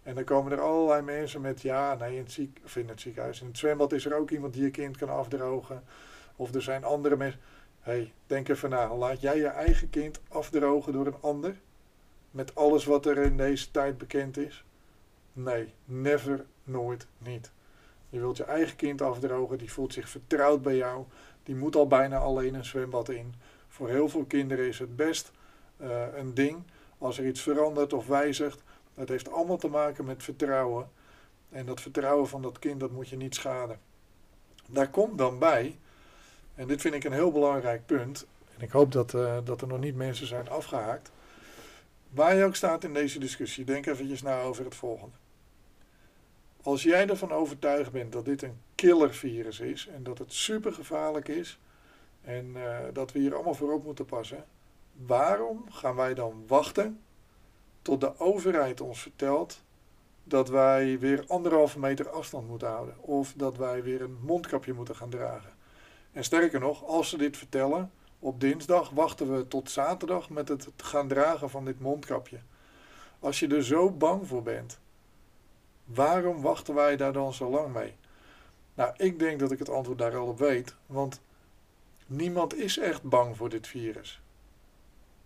En 0.02 0.14
dan 0.14 0.24
komen 0.24 0.52
er 0.52 0.60
allerlei 0.60 1.02
mensen 1.02 1.40
met, 1.40 1.62
ja, 1.62 1.94
nee, 1.94 2.12
in 2.12 2.22
het, 2.22 2.32
ziek, 2.32 2.60
het 2.86 3.00
ziekenhuis, 3.00 3.40
in 3.40 3.46
het 3.46 3.58
zwembad 3.58 3.92
is 3.92 4.06
er 4.06 4.16
ook 4.16 4.30
iemand 4.30 4.52
die 4.52 4.62
je 4.62 4.70
kind 4.70 4.96
kan 4.96 5.08
afdrogen. 5.08 5.84
Of 6.36 6.54
er 6.54 6.62
zijn 6.62 6.84
andere 6.84 7.16
mensen 7.16 7.40
hey, 7.86 8.12
denk 8.26 8.48
even 8.48 8.70
na. 8.70 8.96
Laat 8.96 9.20
jij 9.20 9.36
je 9.36 9.46
eigen 9.46 9.90
kind 9.90 10.20
afdrogen 10.28 10.92
door 10.92 11.06
een 11.06 11.20
ander? 11.20 11.56
Met 12.30 12.54
alles 12.54 12.84
wat 12.84 13.06
er 13.06 13.18
in 13.18 13.36
deze 13.36 13.70
tijd 13.70 13.98
bekend 13.98 14.36
is? 14.36 14.64
Nee, 15.32 15.74
never, 15.84 16.44
nooit, 16.64 17.06
niet. 17.18 17.50
Je 18.08 18.18
wilt 18.18 18.36
je 18.36 18.44
eigen 18.44 18.76
kind 18.76 19.02
afdrogen, 19.02 19.58
die 19.58 19.72
voelt 19.72 19.92
zich 19.92 20.08
vertrouwd 20.08 20.62
bij 20.62 20.76
jou. 20.76 21.04
Die 21.42 21.54
moet 21.54 21.76
al 21.76 21.86
bijna 21.86 22.18
alleen 22.18 22.54
een 22.54 22.64
zwembad 22.64 23.08
in. 23.08 23.34
Voor 23.76 23.88
heel 23.88 24.08
veel 24.08 24.24
kinderen 24.24 24.66
is 24.66 24.78
het 24.78 24.96
best 24.96 25.32
uh, 25.80 26.02
een 26.14 26.34
ding 26.34 26.62
als 26.98 27.18
er 27.18 27.26
iets 27.26 27.40
verandert 27.40 27.92
of 27.92 28.06
wijzigt. 28.06 28.62
Dat 28.94 29.08
heeft 29.08 29.32
allemaal 29.32 29.56
te 29.56 29.68
maken 29.68 30.04
met 30.04 30.22
vertrouwen. 30.22 30.90
En 31.48 31.66
dat 31.66 31.80
vertrouwen 31.80 32.28
van 32.28 32.42
dat 32.42 32.58
kind, 32.58 32.80
dat 32.80 32.90
moet 32.90 33.08
je 33.08 33.16
niet 33.16 33.34
schaden. 33.34 33.78
Daar 34.66 34.90
komt 34.90 35.18
dan 35.18 35.38
bij 35.38 35.78
en 36.54 36.66
dit 36.66 36.80
vind 36.80 36.94
ik 36.94 37.04
een 37.04 37.12
heel 37.12 37.32
belangrijk 37.32 37.86
punt. 37.86 38.26
En 38.56 38.62
ik 38.62 38.70
hoop 38.70 38.92
dat, 38.92 39.12
uh, 39.12 39.38
dat 39.44 39.60
er 39.60 39.68
nog 39.68 39.78
niet 39.78 39.96
mensen 39.96 40.26
zijn 40.26 40.48
afgehaakt. 40.48 41.10
Waar 42.10 42.36
je 42.36 42.44
ook 42.44 42.56
staat 42.56 42.84
in 42.84 42.94
deze 42.94 43.18
discussie, 43.18 43.64
denk 43.64 43.86
eventjes 43.86 44.22
na 44.22 44.40
over 44.40 44.64
het 44.64 44.74
volgende. 44.74 45.16
Als 46.62 46.82
jij 46.82 47.08
ervan 47.08 47.32
overtuigd 47.32 47.92
bent 47.92 48.12
dat 48.12 48.24
dit 48.24 48.42
een 48.42 48.60
killervirus 48.74 49.60
is 49.60 49.86
en 49.86 50.02
dat 50.02 50.18
het 50.18 50.32
super 50.32 50.72
gevaarlijk 50.72 51.28
is 51.28 51.58
en 52.26 52.46
uh, 52.56 52.78
dat 52.92 53.12
we 53.12 53.18
hier 53.18 53.34
allemaal 53.34 53.54
voor 53.54 53.72
op 53.72 53.84
moeten 53.84 54.04
passen, 54.04 54.44
waarom 54.92 55.64
gaan 55.70 55.94
wij 55.94 56.14
dan 56.14 56.44
wachten 56.46 57.00
tot 57.82 58.00
de 58.00 58.18
overheid 58.20 58.80
ons 58.80 59.00
vertelt 59.00 59.62
dat 60.24 60.48
wij 60.48 60.98
weer 60.98 61.24
anderhalve 61.26 61.78
meter 61.78 62.08
afstand 62.08 62.48
moeten 62.48 62.68
houden 62.68 62.94
of 63.00 63.32
dat 63.36 63.56
wij 63.56 63.82
weer 63.82 64.02
een 64.02 64.18
mondkapje 64.20 64.72
moeten 64.72 64.96
gaan 64.96 65.10
dragen? 65.10 65.52
En 66.12 66.24
sterker 66.24 66.60
nog, 66.60 66.84
als 66.84 67.08
ze 67.08 67.16
dit 67.16 67.36
vertellen, 67.36 67.90
op 68.18 68.40
dinsdag 68.40 68.90
wachten 68.90 69.36
we 69.36 69.48
tot 69.48 69.70
zaterdag 69.70 70.30
met 70.30 70.48
het 70.48 70.68
gaan 70.76 71.08
dragen 71.08 71.50
van 71.50 71.64
dit 71.64 71.80
mondkapje. 71.80 72.38
Als 73.18 73.40
je 73.40 73.48
er 73.48 73.64
zo 73.64 73.90
bang 73.90 74.26
voor 74.26 74.42
bent, 74.42 74.78
waarom 75.84 76.42
wachten 76.42 76.74
wij 76.74 76.96
daar 76.96 77.12
dan 77.12 77.32
zo 77.32 77.50
lang 77.50 77.72
mee? 77.72 77.94
Nou, 78.74 78.94
ik 78.96 79.18
denk 79.18 79.40
dat 79.40 79.52
ik 79.52 79.58
het 79.58 79.70
antwoord 79.70 79.98
daar 79.98 80.16
al 80.16 80.26
op 80.26 80.38
weet, 80.38 80.74
want 80.86 81.20
niemand 82.06 82.54
is 82.54 82.78
echt 82.78 83.02
bang 83.02 83.36
voor 83.36 83.48
dit 83.48 83.66
virus. 83.66 84.20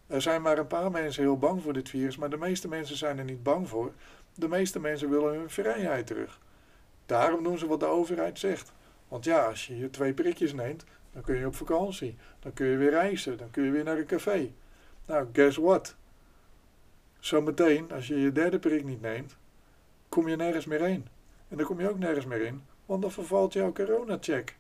Er 0.07 0.23
zijn 0.23 0.43
maar 0.43 0.59
een 0.59 0.67
paar 0.67 0.91
mensen 0.91 1.23
heel 1.23 1.39
bang 1.39 1.63
voor 1.63 1.73
dit 1.73 1.89
virus, 1.89 2.17
maar 2.17 2.31
de 2.31 2.37
meeste 2.37 2.69
mensen 2.69 2.97
zijn 2.97 3.19
er 3.19 3.25
niet 3.25 3.43
bang 3.43 3.69
voor. 3.69 3.93
De 4.35 4.49
meeste 4.49 4.81
mensen 4.81 5.11
willen 5.11 5.35
hun 5.35 5.51
vrijheid 5.51 6.07
terug. 6.07 6.41
Daarom 7.07 7.43
doen 7.43 7.59
ze 7.59 7.67
wat 7.67 7.81
de 7.81 7.87
overheid 7.87 8.39
zegt. 8.39 8.73
Want 9.09 9.25
ja, 9.25 9.47
als 9.47 9.67
je 9.67 9.79
je 9.79 9.91
twee 9.91 10.15
prikjes 10.15 10.53
neemt, 10.53 10.85
dan 11.13 11.23
kun 11.23 11.37
je 11.37 11.47
op 11.47 11.55
vakantie. 11.55 12.17
Dan 12.41 12.53
kun 12.53 12.67
je 12.67 12.77
weer 12.77 12.91
reizen. 12.91 13.37
Dan 13.37 13.51
kun 13.51 13.65
je 13.65 13.71
weer 13.71 13.85
naar 13.85 13.99
een 13.99 14.07
café. 14.07 14.53
Nou, 15.07 15.27
guess 15.33 15.57
what? 15.57 15.97
Zometeen, 17.19 17.93
als 17.93 18.07
je 18.07 18.21
je 18.21 18.33
derde 18.33 18.59
prik 18.59 18.85
niet 18.85 19.01
neemt, 19.01 19.37
kom 20.09 20.29
je 20.29 20.37
nergens 20.37 20.65
meer 20.65 20.81
heen. 20.81 21.09
En 21.49 21.57
dan 21.57 21.67
kom 21.67 21.81
je 21.81 21.91
ook 21.91 21.99
nergens 21.99 22.27
meer 22.27 22.41
in, 22.41 22.63
want 22.87 23.03
dan 23.03 23.13
vervalt 23.13 23.53
jouw 23.53 23.73
corona-check. 23.73 24.57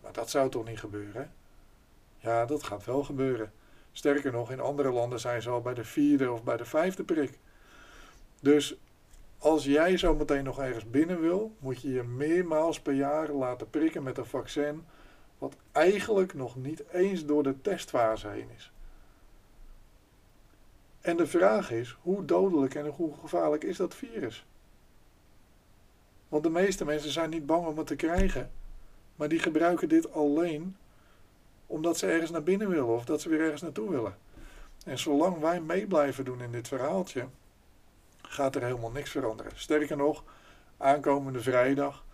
Maar 0.00 0.12
dat 0.12 0.30
zou 0.30 0.50
toch 0.50 0.64
niet 0.64 0.78
gebeuren? 0.78 1.32
Ja, 2.18 2.46
dat 2.46 2.62
gaat 2.62 2.84
wel 2.84 3.04
gebeuren. 3.04 3.52
Sterker 3.92 4.32
nog, 4.32 4.50
in 4.50 4.60
andere 4.60 4.90
landen 4.90 5.20
zijn 5.20 5.42
ze 5.42 5.50
al 5.50 5.60
bij 5.60 5.74
de 5.74 5.84
vierde 5.84 6.32
of 6.32 6.42
bij 6.42 6.56
de 6.56 6.64
vijfde 6.64 7.04
prik. 7.04 7.38
Dus 8.40 8.76
als 9.38 9.64
jij 9.64 9.96
zo 9.96 10.14
meteen 10.14 10.44
nog 10.44 10.58
ergens 10.58 10.90
binnen 10.90 11.20
wil, 11.20 11.52
moet 11.58 11.80
je 11.80 11.92
je 11.92 12.02
meermaals 12.02 12.80
per 12.80 12.94
jaar 12.94 13.30
laten 13.30 13.70
prikken 13.70 14.02
met 14.02 14.18
een 14.18 14.26
vaccin 14.26 14.84
wat 15.38 15.56
eigenlijk 15.72 16.34
nog 16.34 16.56
niet 16.56 16.88
eens 16.88 17.26
door 17.26 17.42
de 17.42 17.60
testfase 17.60 18.28
heen 18.28 18.48
is. 18.56 18.72
En 21.00 21.16
de 21.16 21.26
vraag 21.26 21.70
is, 21.70 21.96
hoe 22.02 22.24
dodelijk 22.24 22.74
en 22.74 22.86
hoe 22.86 23.14
gevaarlijk 23.20 23.64
is 23.64 23.76
dat 23.76 23.94
virus? 23.94 24.46
Want 26.28 26.42
de 26.42 26.50
meeste 26.50 26.84
mensen 26.84 27.10
zijn 27.10 27.30
niet 27.30 27.46
bang 27.46 27.66
om 27.66 27.78
het 27.78 27.86
te 27.86 27.96
krijgen, 27.96 28.50
maar 29.22 29.30
die 29.30 29.40
gebruiken 29.40 29.88
dit 29.88 30.12
alleen 30.12 30.76
omdat 31.66 31.98
ze 31.98 32.06
ergens 32.06 32.30
naar 32.30 32.42
binnen 32.42 32.68
willen 32.68 32.86
of 32.86 33.04
dat 33.04 33.20
ze 33.20 33.28
weer 33.28 33.40
ergens 33.40 33.62
naartoe 33.62 33.90
willen. 33.90 34.16
En 34.84 34.98
zolang 34.98 35.40
wij 35.40 35.60
mee 35.60 35.86
blijven 35.86 36.24
doen 36.24 36.40
in 36.40 36.52
dit 36.52 36.68
verhaaltje, 36.68 37.26
gaat 38.22 38.54
er 38.54 38.62
helemaal 38.62 38.90
niks 38.90 39.10
veranderen. 39.10 39.52
Sterker 39.54 39.96
nog, 39.96 40.24
aankomende 40.76 41.40
vrijdag 41.40 42.04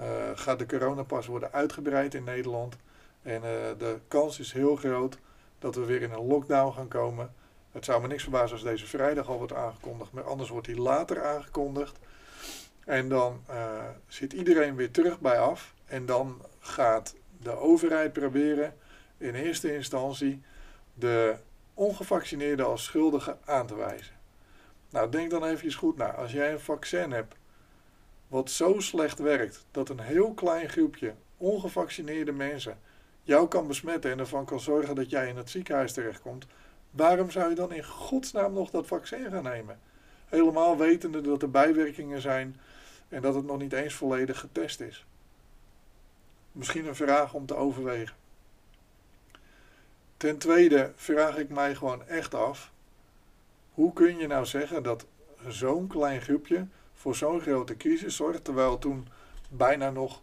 uh, 0.00 0.06
gaat 0.34 0.58
de 0.58 0.66
coronapas 0.66 1.26
worden 1.26 1.52
uitgebreid 1.52 2.14
in 2.14 2.24
Nederland. 2.24 2.76
En 3.22 3.36
uh, 3.36 3.42
de 3.78 3.98
kans 4.08 4.38
is 4.38 4.52
heel 4.52 4.76
groot 4.76 5.18
dat 5.58 5.74
we 5.74 5.84
weer 5.84 6.02
in 6.02 6.12
een 6.12 6.26
lockdown 6.26 6.72
gaan 6.72 6.88
komen. 6.88 7.34
Het 7.72 7.84
zou 7.84 8.00
me 8.00 8.06
niks 8.06 8.22
verbazen 8.22 8.52
als 8.52 8.64
deze 8.64 8.86
vrijdag 8.86 9.28
al 9.28 9.38
wordt 9.38 9.54
aangekondigd, 9.54 10.12
maar 10.12 10.24
anders 10.24 10.48
wordt 10.48 10.66
die 10.66 10.80
later 10.80 11.24
aangekondigd. 11.24 11.98
En 12.84 13.08
dan 13.08 13.40
uh, 13.50 13.84
zit 14.08 14.32
iedereen 14.32 14.76
weer 14.76 14.90
terug 14.90 15.20
bij 15.20 15.38
af. 15.38 15.74
En 15.90 16.06
dan 16.06 16.42
gaat 16.58 17.14
de 17.38 17.56
overheid 17.56 18.12
proberen 18.12 18.76
in 19.18 19.34
eerste 19.34 19.74
instantie 19.74 20.42
de 20.94 21.36
ongevaccineerden 21.74 22.66
als 22.66 22.84
schuldigen 22.84 23.38
aan 23.44 23.66
te 23.66 23.74
wijzen. 23.74 24.14
Nou, 24.90 25.10
denk 25.10 25.30
dan 25.30 25.44
even 25.44 25.72
goed 25.72 25.96
na. 25.96 26.14
Als 26.14 26.32
jij 26.32 26.52
een 26.52 26.60
vaccin 26.60 27.12
hebt 27.12 27.34
wat 28.28 28.50
zo 28.50 28.80
slecht 28.80 29.18
werkt 29.18 29.66
dat 29.70 29.88
een 29.88 30.00
heel 30.00 30.34
klein 30.34 30.68
groepje 30.68 31.14
ongevaccineerde 31.36 32.32
mensen 32.32 32.78
jou 33.22 33.48
kan 33.48 33.66
besmetten 33.66 34.10
en 34.10 34.18
ervan 34.18 34.44
kan 34.44 34.60
zorgen 34.60 34.94
dat 34.94 35.10
jij 35.10 35.28
in 35.28 35.36
het 35.36 35.50
ziekenhuis 35.50 35.92
terechtkomt, 35.92 36.46
waarom 36.90 37.30
zou 37.30 37.48
je 37.48 37.54
dan 37.54 37.72
in 37.72 37.84
godsnaam 37.84 38.52
nog 38.52 38.70
dat 38.70 38.86
vaccin 38.86 39.30
gaan 39.30 39.42
nemen? 39.42 39.78
Helemaal 40.28 40.76
wetende 40.76 41.20
dat 41.20 41.42
er 41.42 41.50
bijwerkingen 41.50 42.20
zijn 42.20 42.60
en 43.08 43.22
dat 43.22 43.34
het 43.34 43.44
nog 43.44 43.58
niet 43.58 43.72
eens 43.72 43.94
volledig 43.94 44.40
getest 44.40 44.80
is. 44.80 45.06
Misschien 46.52 46.86
een 46.86 46.94
vraag 46.94 47.34
om 47.34 47.46
te 47.46 47.54
overwegen. 47.54 48.16
Ten 50.16 50.38
tweede 50.38 50.92
vraag 50.96 51.36
ik 51.36 51.48
mij 51.48 51.74
gewoon 51.74 52.06
echt 52.06 52.34
af: 52.34 52.72
hoe 53.74 53.92
kun 53.92 54.18
je 54.18 54.26
nou 54.26 54.46
zeggen 54.46 54.82
dat 54.82 55.06
zo'n 55.48 55.86
klein 55.86 56.20
groepje 56.20 56.66
voor 56.94 57.16
zo'n 57.16 57.40
grote 57.40 57.76
crisis 57.76 58.16
zorgt, 58.16 58.44
terwijl 58.44 58.78
toen 58.78 59.08
bijna 59.48 59.90
nog, 59.90 60.22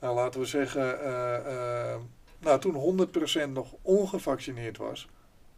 nou 0.00 0.14
laten 0.14 0.40
we 0.40 0.46
zeggen, 0.46 0.98
uh, 1.00 1.38
uh, 1.46 1.96
nou 2.38 2.60
toen 2.60 3.08
100% 3.48 3.48
nog 3.48 3.74
ongevaccineerd 3.82 4.76
was, 4.76 5.08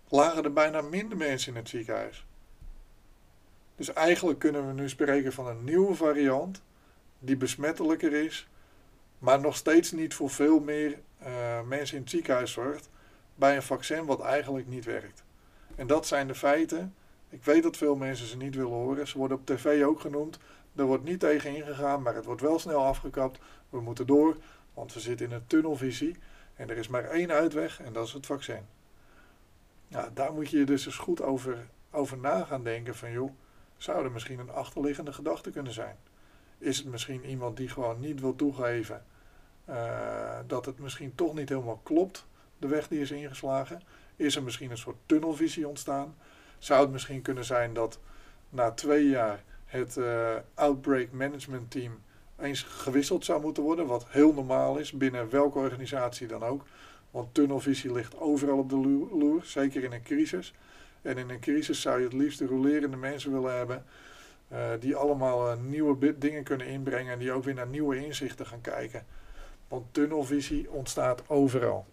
lagen 0.09 0.45
er 0.45 0.53
bijna 0.53 0.81
minder 0.81 1.19
mensen 1.19 1.53
in 1.53 1.59
het 1.59 1.69
ziekenhuis. 1.69 2.27
Dus 3.77 3.93
eigenlijk 3.93 4.39
kunnen 4.39 4.67
we 4.67 4.73
nu 4.73 4.89
spreken 4.89 5.33
van 5.33 5.47
een 5.47 5.65
nieuwe 5.65 5.95
variant 5.95 6.63
die 7.19 7.37
besmettelijker 7.37 8.13
is, 8.13 8.49
maar 9.19 9.41
nog 9.41 9.57
steeds 9.57 9.93
niet 9.93 10.15
voor 10.15 10.31
veel 10.31 10.61
meer 10.61 10.99
uh, 11.27 11.63
mensen 11.63 11.97
in 11.97 12.03
het 12.03 12.11
ziekenhuis 12.11 12.53
zorgt 12.53 12.89
bij 13.35 13.57
een 13.57 13.63
vaccin 13.63 14.05
wat 14.05 14.21
eigenlijk 14.21 14.67
niet 14.67 14.85
werkt. 14.85 15.23
En 15.75 15.87
dat 15.87 16.07
zijn 16.07 16.27
de 16.27 16.35
feiten. 16.35 16.95
Ik 17.29 17.45
weet 17.45 17.63
dat 17.63 17.77
veel 17.77 17.97
mensen 17.97 18.27
ze 18.27 18.37
niet 18.37 18.55
willen 18.55 18.71
horen. 18.71 19.09
Ze 19.09 19.19
worden 19.19 19.37
op 19.37 19.47
tv 19.47 19.85
ook 19.85 20.01
genoemd. 20.01 20.39
Er 20.75 20.85
wordt 20.85 21.05
niet 21.05 21.21
tegen 21.21 21.57
ingegaan, 21.57 22.03
maar 22.03 22.15
het 22.15 22.25
wordt 22.25 22.41
wel 22.41 22.59
snel 22.59 22.85
afgekapt. 22.85 23.39
We 23.69 23.81
moeten 23.81 24.07
door, 24.07 24.37
want 24.75 24.93
we 24.93 25.01
zitten 25.01 25.27
in 25.27 25.33
een 25.33 25.47
tunnelvisie. 25.47 26.17
En 26.55 26.71
er 26.71 26.77
is 26.77 26.89
maar 26.89 27.05
één 27.05 27.33
uitweg 27.33 27.81
en 27.81 27.93
dat 27.93 28.07
is 28.07 28.13
het 28.13 28.27
vaccin. 28.27 28.67
Nou, 29.89 30.09
daar 30.15 30.33
moet 30.33 30.51
je 30.51 30.65
dus 30.65 30.87
eens 30.87 30.97
goed 30.97 31.23
over, 31.23 31.67
over 31.91 32.19
na 32.19 32.45
gaan 32.45 32.65
denken 32.65 32.95
van 32.95 33.13
joh, 33.13 33.31
zou 33.77 34.05
er 34.05 34.11
misschien 34.11 34.39
een 34.39 34.51
achterliggende 34.51 35.13
gedachte 35.13 35.51
kunnen 35.51 35.73
zijn? 35.73 35.97
Is 36.59 36.79
het 36.79 36.87
misschien 36.87 37.25
iemand 37.25 37.57
die 37.57 37.69
gewoon 37.69 38.01
niet 38.01 38.21
wil 38.21 38.37
toegeven 38.37 39.05
uh, 39.69 40.39
dat 40.47 40.67
het 40.67 40.79
misschien 40.79 41.15
toch 41.15 41.35
niet 41.35 41.49
helemaal 41.49 41.81
klopt, 41.83 42.27
de 42.59 42.67
weg 42.67 42.89
die 42.89 43.01
is 43.01 43.11
ingeslagen? 43.11 43.83
Is 44.17 44.37
er 44.37 44.43
misschien 44.43 44.71
een 44.71 44.79
soort 44.79 44.97
tunnelvisie 45.07 45.69
ontstaan? 45.69 46.15
Zou 46.59 46.81
het 46.81 46.91
misschien 46.91 47.23
kunnen 47.23 47.45
zijn 47.45 47.73
dat 47.73 47.99
na 48.49 48.71
twee 48.71 49.09
jaar 49.09 49.45
het 49.65 49.97
uh, 49.97 50.35
Outbreak 50.55 51.11
Management 51.11 51.71
Team 51.71 52.01
eens 52.39 52.63
gewisseld 52.63 53.25
zou 53.25 53.41
moeten 53.41 53.63
worden, 53.63 53.87
wat 53.87 54.07
heel 54.09 54.33
normaal 54.33 54.77
is 54.79 54.93
binnen 54.93 55.31
welke 55.31 55.59
organisatie 55.59 56.27
dan 56.27 56.43
ook. 56.43 56.65
Want 57.11 57.35
tunnelvisie 57.35 57.93
ligt 57.93 58.21
overal 58.21 58.59
op 58.59 58.71
de 58.71 58.77
loer, 59.13 59.45
zeker 59.45 59.85
in 59.85 59.93
een 59.93 60.03
crisis. 60.03 60.55
En 61.03 61.19
in 61.19 61.31
een 61.31 61.41
crisis 61.41 61.81
zou 61.81 61.99
je 61.99 62.05
het 62.05 62.13
liefst 62.13 62.39
de 62.39 62.47
rolerende 62.47 62.97
mensen 62.97 63.33
willen 63.33 63.57
hebben, 63.57 63.85
die 64.79 64.97
allemaal 64.97 65.53
uh, 65.53 65.61
nieuwe 65.61 66.19
dingen 66.19 66.45
kunnen 66.45 66.67
inbrengen 66.67 67.13
en 67.13 67.19
die 67.19 67.33
ook 67.33 67.45
weer 67.45 67.55
naar 67.55 67.67
nieuwe 67.67 68.05
inzichten 68.05 68.47
gaan 68.47 68.61
kijken. 68.61 69.07
Want 69.69 69.95
tunnelvisie 69.95 70.71
ontstaat 70.71 71.29
overal. 71.29 71.87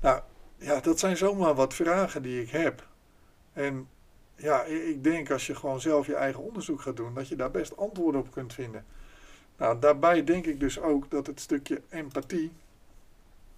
Nou, 0.00 0.20
ja, 0.56 0.80
dat 0.80 0.98
zijn 0.98 1.16
zomaar 1.16 1.54
wat 1.54 1.74
vragen 1.74 2.22
die 2.22 2.42
ik 2.42 2.50
heb. 2.50 2.86
En 3.52 3.88
ja, 4.36 4.64
ik 4.64 5.04
denk 5.04 5.30
als 5.30 5.46
je 5.46 5.54
gewoon 5.54 5.80
zelf 5.80 6.06
je 6.06 6.14
eigen 6.14 6.42
onderzoek 6.42 6.80
gaat 6.80 6.96
doen, 6.96 7.14
dat 7.14 7.28
je 7.28 7.36
daar 7.36 7.50
best 7.50 7.76
antwoorden 7.76 8.20
op 8.20 8.30
kunt 8.30 8.54
vinden. 8.54 8.84
Nou, 9.56 9.78
daarbij 9.78 10.24
denk 10.24 10.46
ik 10.46 10.60
dus 10.60 10.80
ook 10.80 11.10
dat 11.10 11.26
het 11.26 11.40
stukje 11.40 11.82
empathie, 11.88 12.52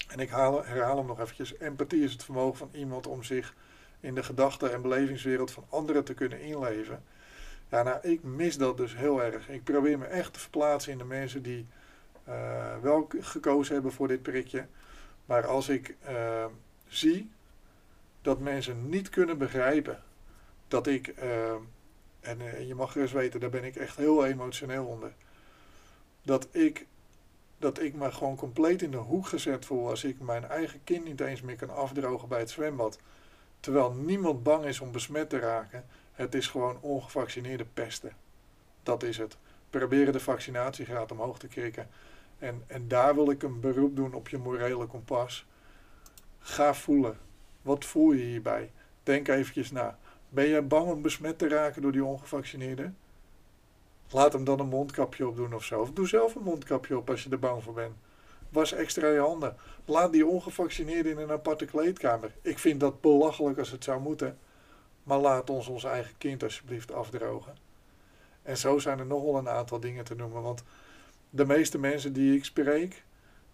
en 0.09 0.19
ik 0.19 0.31
haal, 0.31 0.65
herhaal 0.65 0.97
hem 0.97 1.07
nog 1.07 1.21
eventjes, 1.21 1.59
empathie 1.59 2.05
is 2.05 2.13
het 2.13 2.25
vermogen 2.25 2.57
van 2.59 2.69
iemand 2.73 3.07
om 3.07 3.23
zich 3.23 3.55
in 4.01 4.15
de 4.15 4.23
gedachten- 4.23 4.73
en 4.73 4.83
belevingswereld 4.83 5.51
van 5.51 5.65
anderen 5.69 6.05
te 6.05 6.15
kunnen 6.15 6.41
inleven. 6.41 7.03
Ja, 7.75 7.83
nou, 7.83 7.99
ik 8.03 8.23
mis 8.23 8.57
dat 8.57 8.77
dus 8.77 8.97
heel 8.97 9.23
erg. 9.23 9.49
Ik 9.49 9.65
probeer 9.65 9.99
me 9.99 10.05
echt 10.05 10.33
te 10.33 10.39
verplaatsen 10.39 10.93
in 10.93 10.99
de 10.99 11.05
mensen 11.05 11.43
die 11.43 11.67
uh, 12.29 12.77
wel 12.83 13.09
gekozen 13.21 13.75
hebben 13.75 13.93
voor 13.93 14.09
dit 14.09 14.23
prikje. 14.23 14.67
Maar 15.25 15.47
als 15.47 15.69
ik 15.69 15.97
uh, 16.09 16.45
zie 16.87 17.31
dat 18.23 18.39
mensen 18.39 18.89
niet 18.89 19.09
kunnen 19.09 19.39
begrijpen 19.39 20.03
dat 20.69 20.87
ik, 20.87 21.15
uh, 21.23 21.53
en 22.21 22.41
uh, 22.41 22.67
je 22.67 22.75
mag 22.75 22.93
gerust 22.93 23.13
weten, 23.13 23.41
daar 23.41 23.51
ben 23.51 23.65
ik 23.65 23.77
echt 23.77 23.97
heel 23.97 24.25
emotioneel 24.25 24.85
onder. 24.85 25.13
Dat 26.23 26.49
ik, 26.51 26.87
dat 27.59 27.81
ik 27.81 27.95
me 27.95 28.13
gewoon 28.13 28.37
compleet 28.37 28.83
in 28.83 28.91
de 28.91 28.97
hoek 28.97 29.27
gezet 29.27 29.65
voel 29.65 29.89
als 29.89 30.05
ik 30.05 30.21
mijn 30.21 30.45
eigen 30.45 30.81
kind 30.85 31.05
niet 31.05 31.21
eens 31.21 31.43
meer 31.43 31.57
kan 31.57 31.71
afdrogen 31.71 32.29
bij 32.29 32.39
het 32.39 32.51
zwembad. 32.51 32.99
Terwijl 33.61 33.93
niemand 33.93 34.43
bang 34.43 34.65
is 34.65 34.81
om 34.81 34.93
besmet 34.93 35.31
te 35.31 35.39
raken. 35.39 35.85
Het 36.15 36.35
is 36.35 36.47
gewoon 36.47 36.79
ongevaccineerde 36.81 37.65
pesten. 37.75 38.13
Dat 38.83 39.03
is 39.03 39.19
het. 39.19 39.37
Proberen 39.71 40.13
de 40.13 40.21
vaccinatiegraad 40.21 41.13
omhoog 41.13 41.39
te 41.39 41.49
krikken. 41.49 41.89
En, 42.39 42.63
en 42.67 42.89
daar 42.89 43.15
wil 43.15 43.31
ik 43.31 43.43
een 43.43 43.61
beroep 43.61 43.97
doen 43.97 44.15
op 44.15 44.29
je 44.29 44.39
morele 44.39 44.87
kompas. 44.87 45.47
Ga 46.39 46.75
voelen. 46.75 47.19
Wat 47.63 47.85
voel 47.85 48.13
je 48.13 48.25
hierbij? 48.25 48.71
Denk 49.03 49.29
eventjes 49.29 49.71
na. 49.71 49.99
Ben 50.29 50.49
jij 50.49 50.67
bang 50.67 50.91
om 50.91 51.03
besmet 51.03 51.39
te 51.39 51.49
raken 51.49 51.83
door 51.83 51.93
die 51.93 52.05
ongevaccineerden? 52.05 52.97
Laat 54.11 54.33
hem 54.33 54.45
dan 54.45 54.61
een 54.61 54.69
mondkapje 54.69 55.27
op 55.27 55.37
doen 55.37 55.55
of 55.55 55.65
zo. 55.65 55.81
Of 55.81 55.93
doe 55.93 56.09
zelf 56.09 56.35
een 56.35 56.43
mondkapje 56.43 56.97
op 56.97 57.11
als 57.11 57.23
je 57.23 57.31
er 57.31 57.39
bang 57.39 57.63
voor 57.63 57.75
bent. 57.75 57.95
Was 58.49 58.73
extra 58.73 59.09
je 59.09 59.19
handen. 59.19 59.57
Laat 59.85 60.13
die 60.13 60.27
ongevaccineerden 60.27 61.13
in 61.13 61.19
een 61.19 61.31
aparte 61.31 61.65
kleedkamer. 61.65 62.31
Ik 62.43 62.59
vind 62.59 62.81
dat 62.81 63.01
belachelijk 63.01 63.59
als 63.59 63.71
het 63.71 63.85
zou 63.85 64.01
moeten. 64.01 64.39
Maar 65.05 65.19
laat 65.19 65.51
ons 65.51 65.67
ons 65.67 65.85
eigen 65.85 66.15
kind 66.19 66.43
alsjeblieft 66.43 66.93
afdrogen. 66.93 67.57
En 68.43 68.57
zo 68.57 68.79
zijn 68.79 68.99
er 68.99 69.07
nog 69.07 69.23
wel 69.23 69.37
een 69.37 69.49
aantal 69.49 69.81
dingen 69.81 70.05
te 70.05 70.15
noemen. 70.15 70.43
Want 70.43 70.63
de 71.31 71.47
meeste 71.47 71.79
mensen 71.79 72.13
die 72.13 72.37
ik 72.37 72.45
spreek, 72.45 73.05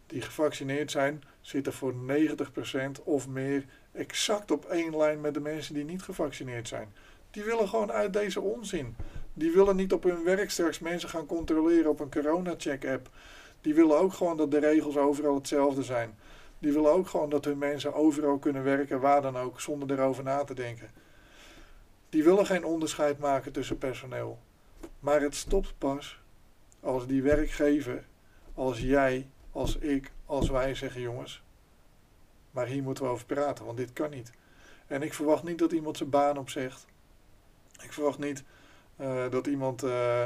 die 0.07 0.23
gevaccineerd 0.23 0.91
zijn, 0.91 1.23
zitten 1.41 1.73
voor 1.73 1.95
90% 1.95 3.03
of 3.05 3.29
meer 3.29 3.65
exact 3.93 4.51
op 4.51 4.65
één 4.65 4.97
lijn 4.97 5.21
met 5.21 5.35
de 5.35 5.41
mensen 5.41 5.75
die 5.75 5.85
niet 5.85 6.03
gevaccineerd 6.03 6.69
zijn. 6.69 6.93
Die 7.31 7.45
willen 7.45 7.69
gewoon 7.69 7.93
uit 7.93 8.13
deze 8.13 8.41
onzin. 8.41 8.97
Die 9.33 9.53
willen 9.53 9.77
niet 9.77 9.93
op 9.93 10.03
hun 10.03 10.25
werk 10.25 10.51
straks 10.51 10.79
mensen 10.79 11.09
gaan 11.09 11.27
controleren 11.27 11.91
op 11.91 12.01
een 12.01 12.11
corona-check-app. 12.11 13.09
Die 13.61 13.75
willen 13.75 13.99
ook 13.99 14.13
gewoon 14.13 14.37
dat 14.37 14.51
de 14.51 14.59
regels 14.59 14.97
overal 14.97 15.35
hetzelfde 15.35 15.83
zijn. 15.83 16.19
Die 16.59 16.73
willen 16.73 16.93
ook 16.93 17.09
gewoon 17.09 17.31
dat 17.31 17.45
hun 17.45 17.59
mensen 17.59 17.95
overal 17.95 18.39
kunnen 18.39 18.65
werken, 18.65 19.01
waar 19.01 19.23
dan 19.23 19.37
ook, 19.37 19.61
zonder 19.61 19.91
erover 19.91 20.25
na 20.25 20.45
te 20.45 20.55
denken. 20.55 20.91
Die 22.11 22.25
willen 22.25 22.47
geen 22.47 22.65
onderscheid 22.65 23.19
maken 23.19 23.53
tussen 23.53 23.79
personeel. 23.79 24.39
Maar 25.01 25.21
het 25.21 25.35
stopt 25.35 25.75
pas 25.79 26.21
als 26.81 27.07
die 27.07 27.23
werkgever, 27.23 28.05
als 28.55 28.81
jij, 28.81 29.29
als 29.53 29.77
ik, 29.79 30.11
als 30.27 30.49
wij 30.49 30.75
zeggen: 30.75 31.01
jongens, 31.01 31.43
maar 32.51 32.67
hier 32.67 32.83
moeten 32.83 33.05
we 33.05 33.11
over 33.11 33.27
praten, 33.27 33.65
want 33.65 33.77
dit 33.77 33.93
kan 33.93 34.11
niet. 34.11 34.33
En 34.87 35.03
ik 35.03 35.15
verwacht 35.15 35.43
niet 35.43 35.59
dat 35.59 35.73
iemand 35.73 35.97
zijn 35.97 36.11
baan 36.11 36.39
opzegt. 36.39 36.87
Ik 37.83 37.93
verwacht 37.93 38.19
niet 38.19 38.45
uh, 39.01 39.31
dat 39.31 39.47
iemand 39.47 39.85
uh, 39.85 40.25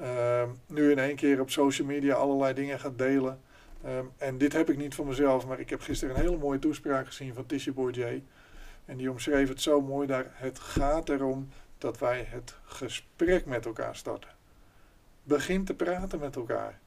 uh, 0.00 0.42
nu 0.66 0.90
in 0.90 0.98
één 0.98 1.16
keer 1.16 1.40
op 1.40 1.50
social 1.50 1.86
media 1.86 2.14
allerlei 2.14 2.54
dingen 2.54 2.80
gaat 2.80 2.98
delen. 2.98 3.40
Ehm, 3.82 4.04
en 4.16 4.38
dit 4.38 4.52
heb 4.52 4.70
ik 4.70 4.76
niet 4.76 4.94
van 4.94 5.06
mezelf, 5.06 5.46
maar 5.46 5.60
ik 5.60 5.70
heb 5.70 5.80
gisteren 5.80 6.14
een 6.14 6.20
hele 6.20 6.36
mooie 6.36 6.58
toespraak 6.58 7.06
gezien 7.06 7.34
van 7.34 7.46
Tisha 7.46 7.72
Bourdieu. 7.72 8.22
En 8.88 8.96
die 8.96 9.10
omschreef 9.10 9.48
het 9.48 9.62
zo 9.62 9.80
mooi 9.80 10.06
daar. 10.06 10.26
Het 10.32 10.58
gaat 10.58 11.08
erom 11.08 11.48
dat 11.78 11.98
wij 11.98 12.26
het 12.28 12.54
gesprek 12.64 13.46
met 13.46 13.66
elkaar 13.66 13.96
starten. 13.96 14.30
Begin 15.22 15.64
te 15.64 15.74
praten 15.74 16.18
met 16.18 16.36
elkaar. 16.36 16.78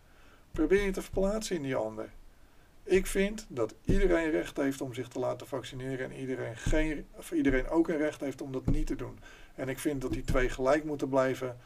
Probeer 0.52 0.84
je 0.84 0.92
te 0.92 1.02
verplaatsen 1.02 1.56
in 1.56 1.62
die 1.62 1.76
ander. 1.76 2.10
Ik 2.84 3.08
vind 3.08 3.46
dat 3.50 3.74
iedereen 3.86 4.30
recht 4.32 4.58
heeft 4.58 4.82
om 4.82 4.94
zich 4.94 5.08
te 5.08 5.20
laten 5.20 5.48
vaccineren 5.48 6.12
en 6.12 6.20
iedereen, 6.20 6.58
geen, 6.58 7.06
of 7.12 7.32
iedereen 7.32 7.70
ook 7.70 7.88
een 7.88 7.98
recht 7.98 8.22
heeft 8.22 8.42
om 8.42 8.52
dat 8.52 8.66
niet 8.66 8.88
te 8.88 8.96
doen. 8.96 9.20
En 9.56 9.70
ik 9.70 9.80
vind 9.80 10.02
dat 10.02 10.12
die 10.12 10.24
twee 10.24 10.50
gelijk 10.50 10.84
moeten 10.84 11.10
blijven 11.10 11.58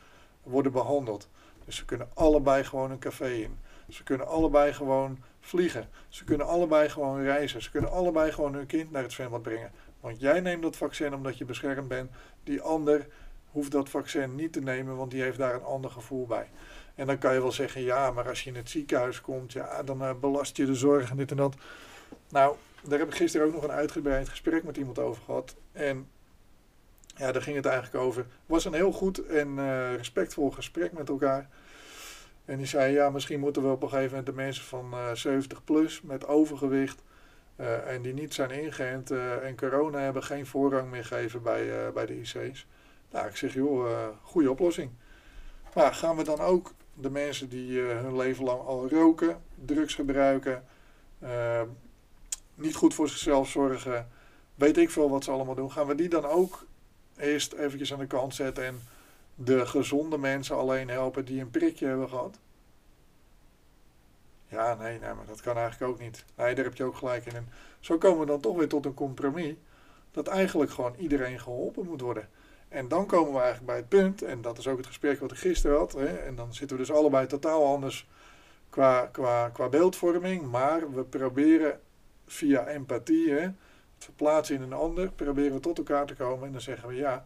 worden 0.43 0.71
behandeld. 0.71 1.29
Dus 1.65 1.75
ze 1.75 1.85
kunnen 1.85 2.09
allebei 2.13 2.63
gewoon 2.63 2.91
een 2.91 2.99
café 2.99 3.29
in. 3.29 3.57
Ze 3.89 4.03
kunnen 4.03 4.27
allebei 4.27 4.73
gewoon 4.73 5.17
vliegen. 5.39 5.89
Ze 6.09 6.23
kunnen 6.23 6.47
allebei 6.47 6.89
gewoon 6.89 7.21
reizen. 7.21 7.61
Ze 7.61 7.71
kunnen 7.71 7.91
allebei 7.91 8.31
gewoon 8.31 8.53
hun 8.53 8.65
kind 8.65 8.91
naar 8.91 9.03
het 9.03 9.11
zwembad 9.11 9.41
brengen. 9.41 9.71
Want 10.05 10.19
jij 10.19 10.39
neemt 10.39 10.61
dat 10.61 10.75
vaccin 10.75 11.13
omdat 11.13 11.37
je 11.37 11.45
beschermd 11.45 11.87
bent. 11.87 12.11
Die 12.43 12.61
ander 12.61 13.07
hoeft 13.51 13.71
dat 13.71 13.89
vaccin 13.89 14.35
niet 14.35 14.53
te 14.53 14.61
nemen, 14.61 14.95
want 14.95 15.11
die 15.11 15.21
heeft 15.21 15.37
daar 15.37 15.53
een 15.55 15.63
ander 15.63 15.91
gevoel 15.91 16.25
bij. 16.25 16.49
En 16.95 17.07
dan 17.07 17.17
kan 17.17 17.33
je 17.33 17.41
wel 17.41 17.51
zeggen, 17.51 17.81
ja, 17.81 18.11
maar 18.11 18.27
als 18.27 18.43
je 18.43 18.49
in 18.49 18.55
het 18.55 18.69
ziekenhuis 18.69 19.21
komt, 19.21 19.53
ja, 19.53 19.83
dan 19.83 20.01
uh, 20.01 20.11
belast 20.19 20.57
je 20.57 20.65
de 20.65 20.75
zorg 20.75 21.09
en 21.09 21.17
dit 21.17 21.31
en 21.31 21.37
dat. 21.37 21.55
Nou, 22.29 22.55
daar 22.83 22.99
heb 22.99 23.07
ik 23.07 23.15
gisteren 23.15 23.47
ook 23.47 23.53
nog 23.53 23.63
een 23.63 23.71
uitgebreid 23.71 24.29
gesprek 24.29 24.63
met 24.63 24.77
iemand 24.77 24.99
over 24.99 25.23
gehad. 25.23 25.55
En 25.71 26.07
ja, 27.15 27.31
daar 27.31 27.41
ging 27.41 27.55
het 27.55 27.65
eigenlijk 27.65 28.03
over. 28.05 28.21
Het 28.21 28.31
was 28.45 28.65
een 28.65 28.73
heel 28.73 28.91
goed 28.91 29.25
en 29.25 29.47
uh, 29.57 29.95
respectvol 29.95 30.51
gesprek 30.51 30.91
met 30.91 31.09
elkaar. 31.09 31.49
En 32.45 32.57
die 32.57 32.67
zei, 32.67 32.93
ja, 32.93 33.09
misschien 33.09 33.39
moeten 33.39 33.61
we 33.61 33.69
op 33.69 33.83
een 33.83 33.89
gegeven 33.89 34.09
moment 34.09 34.25
de 34.25 34.41
mensen 34.41 34.63
van 34.63 34.91
uh, 34.93 35.09
eh, 35.09 35.15
70 35.15 35.63
plus 35.63 36.01
met 36.01 36.27
overgewicht 36.27 37.03
en 37.85 38.01
die 38.01 38.13
niet 38.13 38.33
zijn 38.33 38.51
ingeënt 38.51 39.11
en 39.41 39.55
corona 39.57 39.99
hebben 39.99 40.23
geen 40.23 40.45
voorrang 40.45 40.89
meer 40.89 41.05
geven 41.05 41.41
bij, 41.41 41.91
bij 41.93 42.05
de 42.05 42.19
IC's. 42.19 42.67
Nou, 43.11 43.27
ik 43.27 43.35
zeg, 43.35 43.53
joh, 43.53 44.07
goede 44.21 44.51
oplossing. 44.51 44.91
Maar 45.73 45.93
gaan 45.93 46.15
we 46.15 46.23
dan 46.23 46.39
ook 46.39 46.73
de 46.93 47.09
mensen 47.09 47.49
die 47.49 47.79
hun 47.79 48.17
leven 48.17 48.43
lang 48.43 48.61
al 48.61 48.89
roken, 48.89 49.41
drugs 49.65 49.93
gebruiken, 49.93 50.63
uh, 51.23 51.61
niet 52.55 52.75
goed 52.75 52.93
voor 52.93 53.09
zichzelf 53.09 53.49
zorgen, 53.49 54.07
weet 54.55 54.77
ik 54.77 54.89
veel 54.89 55.09
wat 55.09 55.23
ze 55.23 55.31
allemaal 55.31 55.55
doen, 55.55 55.71
gaan 55.71 55.87
we 55.87 55.95
die 55.95 56.09
dan 56.09 56.25
ook 56.25 56.65
eerst 57.17 57.53
eventjes 57.53 57.93
aan 57.93 57.99
de 57.99 58.07
kant 58.07 58.35
zetten 58.35 58.65
en 58.65 58.81
de 59.35 59.65
gezonde 59.65 60.17
mensen 60.17 60.55
alleen 60.55 60.89
helpen 60.89 61.25
die 61.25 61.41
een 61.41 61.51
prikje 61.51 61.87
hebben 61.87 62.09
gehad? 62.09 62.39
Ja, 64.55 64.75
nee, 64.75 64.99
nee, 64.99 65.13
maar 65.13 65.25
dat 65.25 65.41
kan 65.41 65.57
eigenlijk 65.57 65.91
ook 65.91 65.99
niet. 65.99 66.25
Nee, 66.35 66.55
daar 66.55 66.65
heb 66.65 66.75
je 66.75 66.83
ook 66.83 66.95
gelijk 66.95 67.25
in. 67.25 67.35
En 67.35 67.49
zo 67.79 67.97
komen 67.97 68.19
we 68.19 68.25
dan 68.25 68.39
toch 68.39 68.57
weer 68.57 68.67
tot 68.67 68.85
een 68.85 68.93
compromis 68.93 69.55
dat 70.11 70.27
eigenlijk 70.27 70.71
gewoon 70.71 70.95
iedereen 70.97 71.39
geholpen 71.39 71.85
moet 71.85 72.01
worden. 72.01 72.29
En 72.67 72.87
dan 72.87 73.05
komen 73.05 73.33
we 73.33 73.39
eigenlijk 73.39 73.67
bij 73.67 73.75
het 73.75 73.89
punt, 73.89 74.21
en 74.21 74.41
dat 74.41 74.57
is 74.57 74.67
ook 74.67 74.77
het 74.77 74.87
gesprek 74.87 75.19
wat 75.19 75.31
ik 75.31 75.37
gisteren 75.37 75.77
had. 75.77 75.93
Hè, 75.93 76.05
en 76.05 76.35
dan 76.35 76.53
zitten 76.53 76.77
we 76.77 76.83
dus 76.83 76.91
allebei 76.91 77.27
totaal 77.27 77.65
anders 77.65 78.07
qua, 78.69 79.05
qua, 79.05 79.49
qua 79.49 79.69
beeldvorming. 79.69 80.51
Maar 80.51 80.93
we 80.93 81.03
proberen 81.03 81.79
via 82.25 82.67
empathie, 82.67 83.31
het 83.31 83.53
verplaatsen 83.97 84.55
in 84.55 84.61
een 84.61 84.73
ander, 84.73 85.11
proberen 85.11 85.53
we 85.53 85.59
tot 85.59 85.77
elkaar 85.77 86.05
te 86.05 86.15
komen. 86.15 86.45
En 86.45 86.51
dan 86.51 86.61
zeggen 86.61 86.89
we 86.89 86.95
ja, 86.95 87.23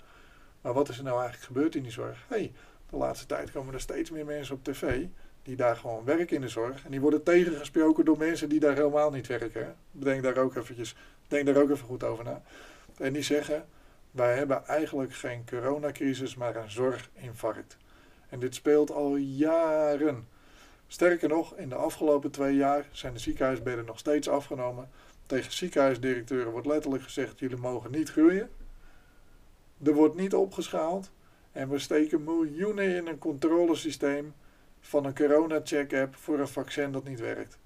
maar 0.62 0.74
wat 0.74 0.90
is 0.90 0.98
er 0.98 1.04
nou 1.04 1.20
eigenlijk 1.20 1.48
gebeurd 1.48 1.76
in 1.76 1.84
die 1.84 1.92
zorg? 1.92 2.26
hey, 2.28 2.54
de 2.90 2.98
laatste 2.98 3.26
tijd 3.26 3.52
komen 3.52 3.74
er 3.74 3.80
steeds 3.80 4.12
meer 4.12 4.26
mensen 4.26 4.56
op 4.56 4.64
tv 4.64 5.06
die 5.50 5.58
daar 5.58 5.76
gewoon 5.76 6.04
werken 6.04 6.36
in 6.36 6.42
de 6.42 6.48
zorg. 6.48 6.86
En 6.86 6.92
die 6.92 7.02
worden 7.02 7.24
tegengesproken 7.24 8.06
door 8.06 8.18
mensen 8.18 8.50
die 8.50 8.60
daar 8.60 8.76
helemaal 8.76 9.12
niet 9.12 9.28
werken. 9.28 9.76
Denk 9.92 10.24
daar 10.24 10.38
ook 10.38 10.56
eventjes, 10.56 10.96
denk 11.28 11.46
daar 11.46 11.62
ook 11.62 11.70
even 11.70 11.86
goed 11.86 12.04
over 12.04 12.24
na. 12.24 12.42
En 12.98 13.14
die 13.14 13.22
zeggen, 13.22 13.66
wij 14.12 14.36
hebben 14.36 14.68
eigenlijk 14.68 15.14
geen 15.14 15.46
coronacrisis, 15.46 16.36
maar 16.36 16.56
een 16.56 16.72
zorginfarct. 16.72 17.78
En 18.30 18.40
dit 18.40 18.56
speelt 18.56 18.92
al 18.92 19.16
jaren. 19.16 20.28
Sterker 20.88 21.30
nog, 21.30 21.56
in 21.56 21.70
de 21.70 21.76
afgelopen 21.76 22.32
twee 22.32 22.56
jaar 22.56 22.86
zijn 22.92 23.14
de 23.14 23.20
ziekenhuisbedden 23.20 23.86
nog 23.86 24.00
steeds 24.00 24.30
afgenomen. 24.30 24.90
Tegen 25.26 25.52
ziekenhuisdirecteuren 25.52 26.52
wordt 26.52 26.68
letterlijk 26.68 27.04
gezegd: 27.04 27.40
jullie 27.40 27.58
mogen 27.58 27.92
niet 27.92 28.12
groeien. 28.12 28.50
Er 29.84 29.94
wordt 29.94 30.16
niet 30.16 30.34
opgeschaald. 30.34 31.12
En 31.52 31.70
we 31.70 31.80
steken 31.80 32.24
miljoenen 32.24 32.96
in 32.96 33.08
een 33.08 33.18
controlesysteem 33.18 34.34
van 34.82 35.06
een 35.06 35.16
corona-check-app 35.16 36.16
voor 36.16 36.40
een 36.40 36.48
vaccin 36.48 36.92
dat 36.92 37.04
niet 37.04 37.20
werkt. 37.20 37.58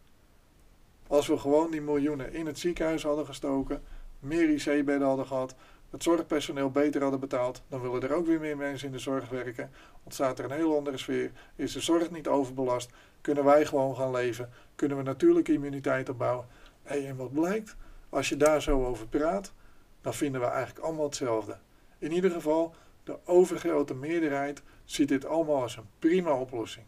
Als 1.08 1.28
we 1.28 1.38
gewoon 1.38 1.71
die 1.71 1.82
miljoenen 1.82 2.34
in 2.34 2.45
het 2.45 2.60
ziekenhuis 2.60 3.04
hadden 3.04 3.26
gestoken, 3.26 3.84
meer 4.19 4.49
IC-bedden 4.49 5.08
hadden 5.08 5.28
gehad, 5.28 5.56
het 5.89 6.04
zorgpersoneel 6.04 6.71
beter 6.71 7.02
hadden 7.02 7.19
betaald, 7.19 7.62
dan 7.67 7.82
willen 7.82 8.02
er 8.02 8.13
ook 8.13 8.26
weer 8.26 8.39
meer 8.39 8.58
mensen 8.58 8.88
in 8.88 8.93
de 8.93 8.99
zorg 8.99 9.30
werken. 9.30 9.71
Ontstaat 10.04 10.39
er 10.39 10.45
een 10.45 10.52
heel 10.52 10.78
andere 10.78 10.97
sfeer. 10.97 11.32
Is 11.56 11.73
de 11.73 11.82
zorg 11.82 12.12
niet 12.12 12.28
overbelast? 12.28 12.91
Kunnen 13.21 13.43
wij 13.43 13.65
gewoon 13.65 13.95
gaan 13.95 14.12
leven? 14.12 14.49
Kunnen 14.76 14.97
we 14.97 15.04
natuurlijke 15.04 15.54
immuniteit 15.54 16.10
opbouwen? 16.10 16.47
En 16.84 17.15
wat 17.15 17.34
blijkt? 17.34 17.76
Als 18.10 18.30
je 18.30 18.38
daar 18.38 18.62
zo 18.62 18.86
over 18.86 19.08
praat, 19.08 19.54
dan 20.02 20.13
vinden 20.13 20.41
we 20.41 20.47
eigenlijk 20.47 20.86
allemaal 20.86 21.06
hetzelfde. 21.06 21.58
In 21.97 22.12
ieder 22.12 22.32
geval, 22.32 22.76
de 23.04 23.17
overgrote 23.26 23.93
meerderheid 23.93 24.62
ziet 24.86 25.08
dit 25.08 25.26
allemaal 25.26 25.62
als 25.62 25.78
een 25.78 25.89
prima 25.99 26.39
oplossing. 26.39 26.86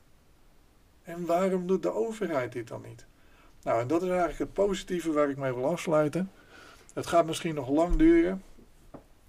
En 1.06 1.26
waarom 1.26 1.68
doet 1.68 1.84
de 1.84 1.94
overheid 1.94 2.52
dit 2.52 2.68
dan 2.68 2.82
niet? 2.82 3.06
Nou, 3.64 3.82
en 3.82 3.88
dat 3.88 4.02
is 4.02 4.10
eigenlijk 4.10 4.40
het 4.40 4.54
positieve 4.54 5.12
waar 5.12 5.30
ik 5.30 5.38
mee 5.38 5.54
wil 5.54 5.66
afsluiten. 5.66 6.32
Het 6.94 7.08
gaat 7.08 7.26
misschien 7.26 7.56
nog 7.56 7.70
lang 7.70 7.96
duren, 7.96 8.44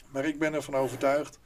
maar 0.08 0.24
ik 0.24 0.38
ben 0.38 0.54
ervan 0.54 0.74
overtuigd 0.74 1.38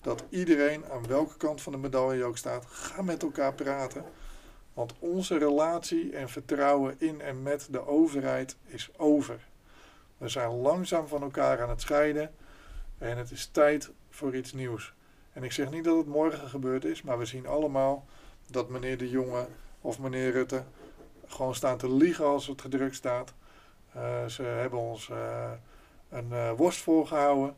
dat 0.00 0.24
iedereen 0.28 0.84
aan 0.90 1.06
welke 1.06 1.36
kant 1.36 1.62
van 1.62 1.72
de 1.72 1.78
medaille 1.78 2.24
ook 2.24 2.36
staat, 2.36 2.66
ga 2.66 3.02
met 3.02 3.22
elkaar 3.22 3.54
praten. 3.54 4.04
Want 4.74 4.94
onze 4.98 5.38
relatie 5.38 6.16
en 6.16 6.28
vertrouwen 6.28 6.94
in 6.98 7.20
en 7.20 7.42
met 7.42 7.68
de 7.70 7.86
overheid 7.86 8.56
is 8.64 8.90
over. 8.96 9.46
We 10.18 10.28
zijn 10.28 10.50
langzaam 10.50 11.08
van 11.08 11.22
elkaar 11.22 11.62
aan 11.62 11.68
het 11.68 11.80
scheiden 11.80 12.34
en 12.98 13.16
het 13.16 13.30
is 13.30 13.46
tijd 13.46 13.90
voor 14.10 14.36
iets 14.36 14.52
nieuws. 14.52 14.94
En 15.32 15.42
ik 15.42 15.52
zeg 15.52 15.70
niet 15.70 15.84
dat 15.84 15.96
het 15.96 16.06
morgen 16.06 16.48
gebeurd 16.48 16.84
is, 16.84 17.02
maar 17.02 17.18
we 17.18 17.24
zien 17.24 17.46
allemaal 17.46 18.06
dat 18.46 18.68
meneer 18.68 18.98
De 18.98 19.08
Jonge 19.08 19.46
of 19.80 19.98
meneer 19.98 20.30
Rutte 20.30 20.62
gewoon 21.26 21.54
staan 21.54 21.76
te 21.76 21.92
liegen 21.92 22.24
als 22.24 22.46
het 22.46 22.60
gedrukt 22.60 22.94
staat. 22.94 23.34
Uh, 23.96 24.26
ze 24.26 24.42
hebben 24.42 24.78
ons 24.78 25.08
uh, 25.08 25.50
een 26.08 26.28
uh, 26.30 26.50
worst 26.56 26.80
voorgehouden. 26.80 27.56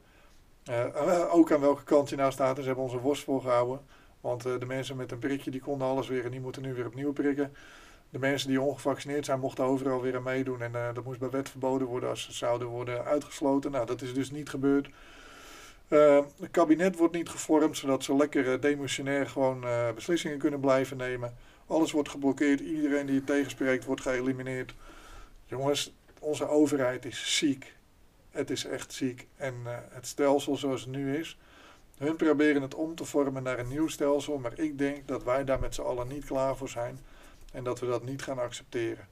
Uh, 0.70 1.35
ook 1.35 1.52
aan 1.52 1.61
welke 1.61 1.85
kant 1.85 2.08
je 2.08 2.16
nou 2.16 2.32
staat. 2.32 2.56
Ze 2.56 2.62
hebben 2.62 2.85
onze 2.85 3.00
worst 3.00 3.24
volgehouden. 3.24 3.80
Want 4.20 4.46
uh, 4.46 4.58
de 4.58 4.66
mensen 4.66 4.96
met 4.96 5.12
een 5.12 5.18
prikje 5.18 5.50
die 5.50 5.61
konden 5.61 5.88
alles 5.88 6.08
weer 6.08 6.24
en 6.24 6.30
die 6.30 6.40
moeten 6.40 6.62
nu 6.62 6.74
weer 6.74 6.87
opnieuw 6.87 7.12
prikken. 7.12 7.54
De 8.11 8.18
mensen 8.18 8.48
die 8.48 8.61
ongevaccineerd 8.61 9.24
zijn 9.24 9.40
mochten 9.40 9.64
overal 9.64 10.00
weer 10.00 10.16
aan 10.16 10.22
meedoen. 10.22 10.62
En 10.62 10.72
uh, 10.72 10.94
dat 10.94 11.04
moest 11.04 11.18
bij 11.18 11.30
wet 11.30 11.48
verboden 11.48 11.87
worden 11.87 12.08
als 12.08 12.22
ze 12.22 12.32
zouden 12.32 12.68
worden 12.68 13.04
uitgesloten. 13.04 13.70
Nou, 13.70 13.87
dat 13.87 14.02
is 14.02 14.14
dus 14.14 14.30
niet 14.30 14.48
gebeurd. 14.48 14.88
het 15.88 16.50
kabinet 16.50 16.96
wordt 16.96 17.14
niet 17.14 17.28
gevormd 17.28 17.76
zodat 17.76 18.04
ze 18.04 18.16
lekker 18.16 18.61
demissionair 18.61 19.28
gewoon 19.28 19.64
beslissingen 19.94 20.38
kunnen 20.38 20.61
blijven 20.61 20.96
nemen. 20.96 21.35
Alles 21.72 21.92
wordt 21.92 22.08
geblokkeerd. 22.08 22.61
Iedereen 22.61 23.06
die 23.06 23.16
het 23.16 23.26
tegenspreekt 23.26 23.85
wordt 23.85 24.00
geëlimineerd. 24.00 24.74
Jongens, 25.46 25.94
onze 26.18 26.48
overheid 26.48 27.04
is 27.04 27.38
ziek. 27.38 27.74
Het 28.30 28.50
is 28.50 28.64
echt 28.64 28.92
ziek. 28.92 29.26
En 29.37 29.54
uh, 29.64 29.76
het 29.88 30.06
stelsel 30.06 30.56
zoals 30.56 30.80
het 30.80 30.90
nu 30.90 31.16
is, 31.16 31.38
hun 31.96 32.16
proberen 32.16 32.62
het 32.62 32.74
om 32.74 32.94
te 32.94 33.04
vormen 33.04 33.42
naar 33.42 33.58
een 33.58 33.68
nieuw 33.68 33.88
stelsel, 33.88 34.38
maar 34.38 34.58
ik 34.58 34.78
denk 34.78 35.08
dat 35.08 35.24
wij 35.24 35.44
daar 35.44 35.61
met 35.61 35.74
z'n 35.74 35.82
allen 35.82 36.08
niet 36.08 36.24
klaar 36.24 36.56
voor 36.56 36.68
zijn 36.68 36.98
en 37.52 37.64
dat 37.64 37.80
we 37.80 37.87
dat 37.87 38.04
niet 38.04 38.22
gaan 38.22 38.38
accepteren. 38.38 39.08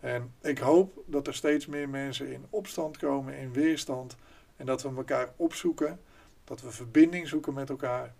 En 0.00 0.34
ik 0.40 0.58
hoop 0.58 1.02
dat 1.06 1.26
er 1.26 1.34
steeds 1.34 1.66
meer 1.66 1.88
mensen 1.88 2.32
in 2.32 2.46
opstand 2.50 2.96
komen, 2.96 3.34
in 3.34 3.52
weerstand 3.52 4.16
en 4.56 4.66
dat 4.66 4.82
we 4.82 4.88
elkaar 4.96 5.32
opzoeken, 5.36 6.00
dat 6.44 6.60
we 6.60 6.70
verbinding 6.70 7.28
zoeken 7.28 7.54
met 7.54 7.70
elkaar 7.70 8.14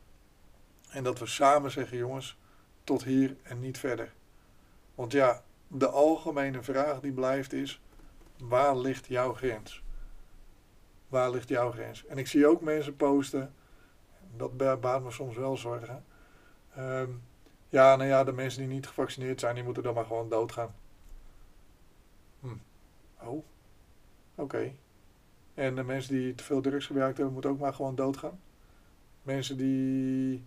en 0.90 1.04
dat 1.04 1.18
we 1.18 1.26
samen 1.26 1.70
zeggen, 1.70 1.96
jongens, 1.96 2.36
tot 2.88 3.04
hier 3.04 3.36
en 3.42 3.60
niet 3.60 3.78
verder. 3.78 4.12
Want 4.94 5.12
ja, 5.12 5.42
de 5.68 5.88
algemene 5.88 6.62
vraag 6.62 7.00
die 7.00 7.12
blijft 7.12 7.52
is, 7.52 7.80
waar 8.38 8.76
ligt 8.76 9.06
jouw 9.06 9.32
grens? 9.32 9.82
waar 11.08 11.30
ligt 11.30 11.48
jouw 11.48 11.70
grens? 11.70 12.06
En 12.06 12.18
ik 12.18 12.26
zie 12.26 12.46
ook 12.46 12.60
mensen 12.60 12.96
posten, 12.96 13.54
dat 14.36 14.80
baat 14.80 15.02
me 15.02 15.10
soms 15.10 15.36
wel 15.36 15.56
zorgen. 15.56 16.04
Um, 16.78 17.22
ja, 17.68 17.96
nou 17.96 18.08
ja, 18.08 18.24
de 18.24 18.32
mensen 18.32 18.60
die 18.60 18.68
niet 18.68 18.86
gevaccineerd 18.86 19.40
zijn, 19.40 19.54
die 19.54 19.64
moeten 19.64 19.82
dan 19.82 19.94
maar 19.94 20.04
gewoon 20.04 20.28
doodgaan. 20.28 20.74
Hm. 22.40 22.56
Oh, 23.22 23.44
oké. 24.34 24.72
En 25.54 25.74
de 25.74 25.82
mensen 25.82 26.14
die 26.14 26.34
te 26.34 26.44
veel 26.44 26.60
drugs 26.60 26.86
gebruikt 26.86 27.16
hebben, 27.16 27.32
moeten 27.32 27.50
ook 27.50 27.58
maar 27.58 27.74
gewoon 27.74 27.94
doodgaan. 27.94 28.40
Mensen 29.22 29.56
die 29.56 30.44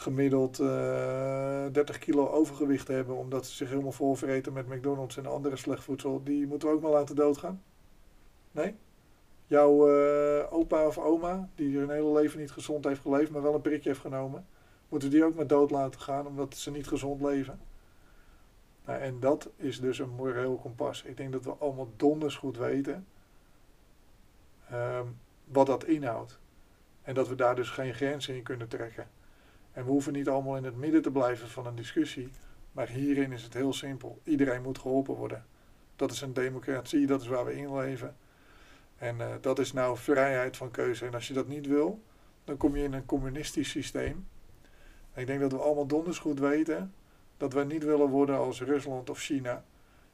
gemiddeld 0.00 0.56
30 0.56 1.98
kilo 1.98 2.28
overgewicht 2.28 2.88
hebben 2.88 3.16
omdat 3.16 3.46
ze 3.46 3.54
zich 3.54 3.68
helemaal 3.68 3.92
volvreten 3.92 4.52
met 4.52 4.68
McDonald's 4.68 5.16
en 5.16 5.26
andere 5.26 5.56
slecht 5.56 5.84
voedsel, 5.84 6.22
die 6.24 6.46
moeten 6.46 6.68
we 6.68 6.74
ook 6.74 6.80
maar 6.80 6.90
laten 6.90 7.16
doodgaan? 7.16 7.62
Nee? 8.50 8.74
Jouw 9.46 9.90
opa 10.48 10.86
of 10.86 10.98
oma, 10.98 11.48
die 11.54 11.78
hun 11.78 11.90
hele 11.90 12.12
leven 12.12 12.40
niet 12.40 12.50
gezond 12.50 12.84
heeft 12.84 13.00
geleefd, 13.00 13.30
maar 13.30 13.42
wel 13.42 13.54
een 13.54 13.60
prikje 13.60 13.88
heeft 13.88 14.00
genomen, 14.00 14.46
moeten 14.88 15.08
we 15.08 15.14
die 15.14 15.24
ook 15.24 15.34
maar 15.34 15.46
dood 15.46 15.70
laten 15.70 16.00
gaan 16.00 16.26
omdat 16.26 16.56
ze 16.56 16.70
niet 16.70 16.86
gezond 16.86 17.20
leven? 17.20 17.60
Nou, 18.84 19.00
en 19.00 19.20
dat 19.20 19.50
is 19.56 19.80
dus 19.80 19.98
een 19.98 20.10
moreel 20.10 20.56
kompas. 20.56 21.02
Ik 21.02 21.16
denk 21.16 21.32
dat 21.32 21.44
we 21.44 21.54
allemaal 21.58 21.92
donders 21.96 22.36
goed 22.36 22.56
weten 22.56 23.06
um, 24.72 25.18
wat 25.44 25.66
dat 25.66 25.84
inhoudt. 25.84 26.38
En 27.02 27.14
dat 27.14 27.28
we 27.28 27.34
daar 27.34 27.54
dus 27.54 27.70
geen 27.70 27.94
grenzen 27.94 28.34
in 28.34 28.42
kunnen 28.42 28.68
trekken. 28.68 29.08
En 29.80 29.86
we 29.86 29.92
hoeven 29.92 30.12
niet 30.12 30.28
allemaal 30.28 30.56
in 30.56 30.64
het 30.64 30.76
midden 30.76 31.02
te 31.02 31.10
blijven 31.10 31.48
van 31.48 31.66
een 31.66 31.74
discussie. 31.74 32.30
Maar 32.72 32.88
hierin 32.88 33.32
is 33.32 33.42
het 33.42 33.54
heel 33.54 33.72
simpel. 33.72 34.20
Iedereen 34.24 34.62
moet 34.62 34.78
geholpen 34.78 35.14
worden. 35.14 35.44
Dat 35.96 36.10
is 36.10 36.20
een 36.20 36.32
democratie, 36.32 37.06
dat 37.06 37.20
is 37.20 37.26
waar 37.26 37.44
we 37.44 37.56
in 37.56 37.76
leven. 37.76 38.16
En 38.98 39.16
uh, 39.16 39.26
dat 39.40 39.58
is 39.58 39.72
nou 39.72 39.96
vrijheid 39.96 40.56
van 40.56 40.70
keuze. 40.70 41.06
En 41.06 41.14
als 41.14 41.28
je 41.28 41.34
dat 41.34 41.48
niet 41.48 41.66
wil, 41.66 42.02
dan 42.44 42.56
kom 42.56 42.76
je 42.76 42.82
in 42.82 42.92
een 42.92 43.04
communistisch 43.04 43.70
systeem. 43.70 44.26
Ik 45.14 45.26
denk 45.26 45.40
dat 45.40 45.52
we 45.52 45.58
allemaal 45.58 45.86
donders 45.86 46.18
goed 46.18 46.38
weten 46.38 46.94
dat 47.36 47.52
wij 47.52 47.64
niet 47.64 47.84
willen 47.84 48.08
worden 48.08 48.38
als 48.38 48.60
Rusland 48.60 49.10
of 49.10 49.18
China. 49.18 49.64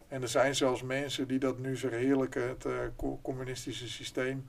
En 0.08 0.22
er 0.22 0.28
zijn 0.28 0.54
zelfs 0.54 0.82
mensen 0.82 1.28
die 1.28 1.38
dat 1.38 1.58
nu 1.58 1.76
verheerlijken, 1.76 2.48
het 2.48 2.64
uh, 2.64 2.78
communistische 3.22 3.88
systeem. 3.88 4.48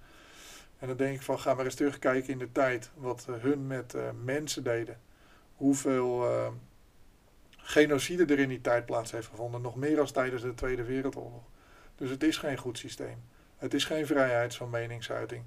En 0.79 0.87
dan 0.87 0.97
denk 0.97 1.15
ik 1.15 1.21
van, 1.21 1.39
ga 1.39 1.53
maar 1.53 1.65
eens 1.65 1.75
terugkijken 1.75 2.29
in 2.29 2.39
de 2.39 2.51
tijd, 2.51 2.91
wat 2.95 3.27
hun 3.29 3.67
met 3.67 3.93
uh, 3.93 4.09
mensen 4.23 4.63
deden. 4.63 5.06
Hoeveel 5.57 6.25
genocide 7.57 8.25
er 8.25 8.39
in 8.39 8.49
die 8.49 8.61
tijd 8.61 8.85
plaats 8.85 9.11
heeft 9.11 9.27
gevonden. 9.27 9.61
Nog 9.61 9.75
meer 9.75 9.99
als 9.99 10.11
tijdens 10.11 10.41
de 10.41 10.53
Tweede 10.53 10.83
Wereldoorlog. 10.83 11.43
Dus 11.95 12.09
het 12.09 12.23
is 12.23 12.37
geen 12.37 12.57
goed 12.57 12.77
systeem. 12.77 13.17
Het 13.57 13.73
is 13.73 13.85
geen 13.85 14.05
vrijheid 14.05 14.55
van 14.55 14.69
meningsuiting. 14.69 15.43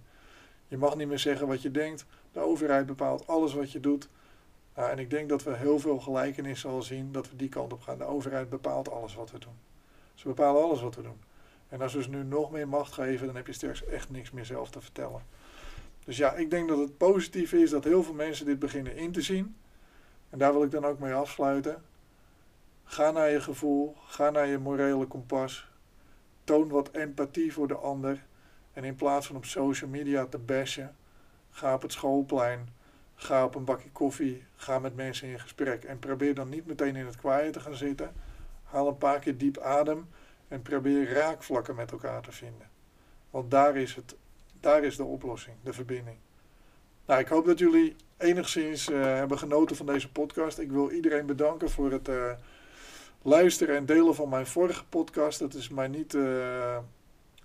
Je 0.68 0.76
mag 0.76 0.96
niet 0.96 1.08
meer 1.08 1.18
zeggen 1.18 1.46
wat 1.46 1.62
je 1.62 1.70
denkt. 1.70 2.06
De 2.32 2.40
overheid 2.40 2.86
bepaalt 2.86 3.26
alles 3.26 3.54
wat 3.54 3.72
je 3.72 3.80
doet. 3.80 4.08
Nou, 4.74 4.90
en 4.90 4.98
ik 4.98 5.10
denk 5.10 5.28
dat 5.28 5.42
we 5.42 5.56
heel 5.56 5.78
veel 5.78 5.98
gelijkenis 5.98 6.60
zullen 6.60 6.82
zien 6.82 7.12
dat 7.12 7.30
we 7.30 7.36
die 7.36 7.48
kant 7.48 7.72
op 7.72 7.80
gaan. 7.80 7.98
De 7.98 8.04
overheid 8.04 8.48
bepaalt 8.48 8.90
alles 8.90 9.14
wat 9.14 9.30
we 9.30 9.38
doen. 9.38 9.58
Ze 10.14 10.28
bepalen 10.28 10.62
alles 10.62 10.80
wat 10.80 10.94
we 10.94 11.02
doen. 11.02 11.20
En 11.68 11.82
als 11.82 11.94
we 11.94 12.02
ze 12.02 12.10
nu 12.10 12.24
nog 12.24 12.50
meer 12.50 12.68
macht 12.68 12.92
geven, 12.92 13.26
dan 13.26 13.36
heb 13.36 13.46
je 13.46 13.52
straks 13.52 13.84
echt 13.84 14.10
niks 14.10 14.30
meer 14.30 14.44
zelf 14.44 14.70
te 14.70 14.80
vertellen. 14.80 15.22
Dus 16.04 16.16
ja, 16.16 16.34
ik 16.34 16.50
denk 16.50 16.68
dat 16.68 16.78
het 16.78 16.96
positief 16.96 17.52
is 17.52 17.70
dat 17.70 17.84
heel 17.84 18.02
veel 18.02 18.14
mensen 18.14 18.46
dit 18.46 18.58
beginnen 18.58 18.96
in 18.96 19.12
te 19.12 19.22
zien. 19.22 19.56
En 20.30 20.38
daar 20.38 20.52
wil 20.52 20.62
ik 20.62 20.70
dan 20.70 20.84
ook 20.84 20.98
mee 20.98 21.12
afsluiten. 21.12 21.82
Ga 22.84 23.10
naar 23.10 23.30
je 23.30 23.40
gevoel, 23.40 23.96
ga 24.06 24.30
naar 24.30 24.46
je 24.46 24.58
morele 24.58 25.06
kompas. 25.06 25.68
Toon 26.44 26.68
wat 26.68 26.90
empathie 26.90 27.52
voor 27.52 27.68
de 27.68 27.76
ander. 27.76 28.24
En 28.72 28.84
in 28.84 28.94
plaats 28.94 29.26
van 29.26 29.36
op 29.36 29.44
social 29.44 29.90
media 29.90 30.26
te 30.26 30.38
bashen, 30.38 30.96
ga 31.50 31.74
op 31.74 31.82
het 31.82 31.92
schoolplein 31.92 32.68
Ga 33.22 33.44
op 33.44 33.54
een 33.54 33.64
bakje 33.64 33.90
koffie, 33.90 34.44
ga 34.56 34.78
met 34.78 34.96
mensen 34.96 35.28
in 35.28 35.40
gesprek. 35.40 35.84
En 35.84 35.98
probeer 35.98 36.34
dan 36.34 36.48
niet 36.48 36.66
meteen 36.66 36.96
in 36.96 37.06
het 37.06 37.16
kwaaien 37.16 37.52
te 37.52 37.60
gaan 37.60 37.74
zitten. 37.74 38.12
Haal 38.64 38.88
een 38.88 38.98
paar 38.98 39.18
keer 39.18 39.38
diep 39.38 39.58
adem 39.58 40.08
en 40.48 40.62
probeer 40.62 41.12
raakvlakken 41.12 41.74
met 41.74 41.90
elkaar 41.90 42.22
te 42.22 42.32
vinden. 42.32 42.68
Want 43.30 43.50
daar 43.50 43.76
is, 43.76 43.94
het, 43.94 44.16
daar 44.60 44.84
is 44.84 44.96
de 44.96 45.04
oplossing, 45.04 45.56
de 45.62 45.72
verbinding. 45.72 46.16
Nou, 47.10 47.22
ik 47.22 47.28
hoop 47.28 47.46
dat 47.46 47.58
jullie 47.58 47.96
enigszins 48.18 48.88
uh, 48.88 49.02
hebben 49.02 49.38
genoten 49.38 49.76
van 49.76 49.86
deze 49.86 50.12
podcast. 50.12 50.58
Ik 50.58 50.70
wil 50.70 50.90
iedereen 50.90 51.26
bedanken 51.26 51.70
voor 51.70 51.92
het 51.92 52.08
uh, 52.08 52.32
luisteren 53.22 53.76
en 53.76 53.86
delen 53.86 54.14
van 54.14 54.28
mijn 54.28 54.46
vorige 54.46 54.84
podcast. 54.84 55.38
Dat 55.38 55.54
is 55.54 55.68
mij 55.68 55.88
niet, 55.88 56.14
uh, 56.14 56.78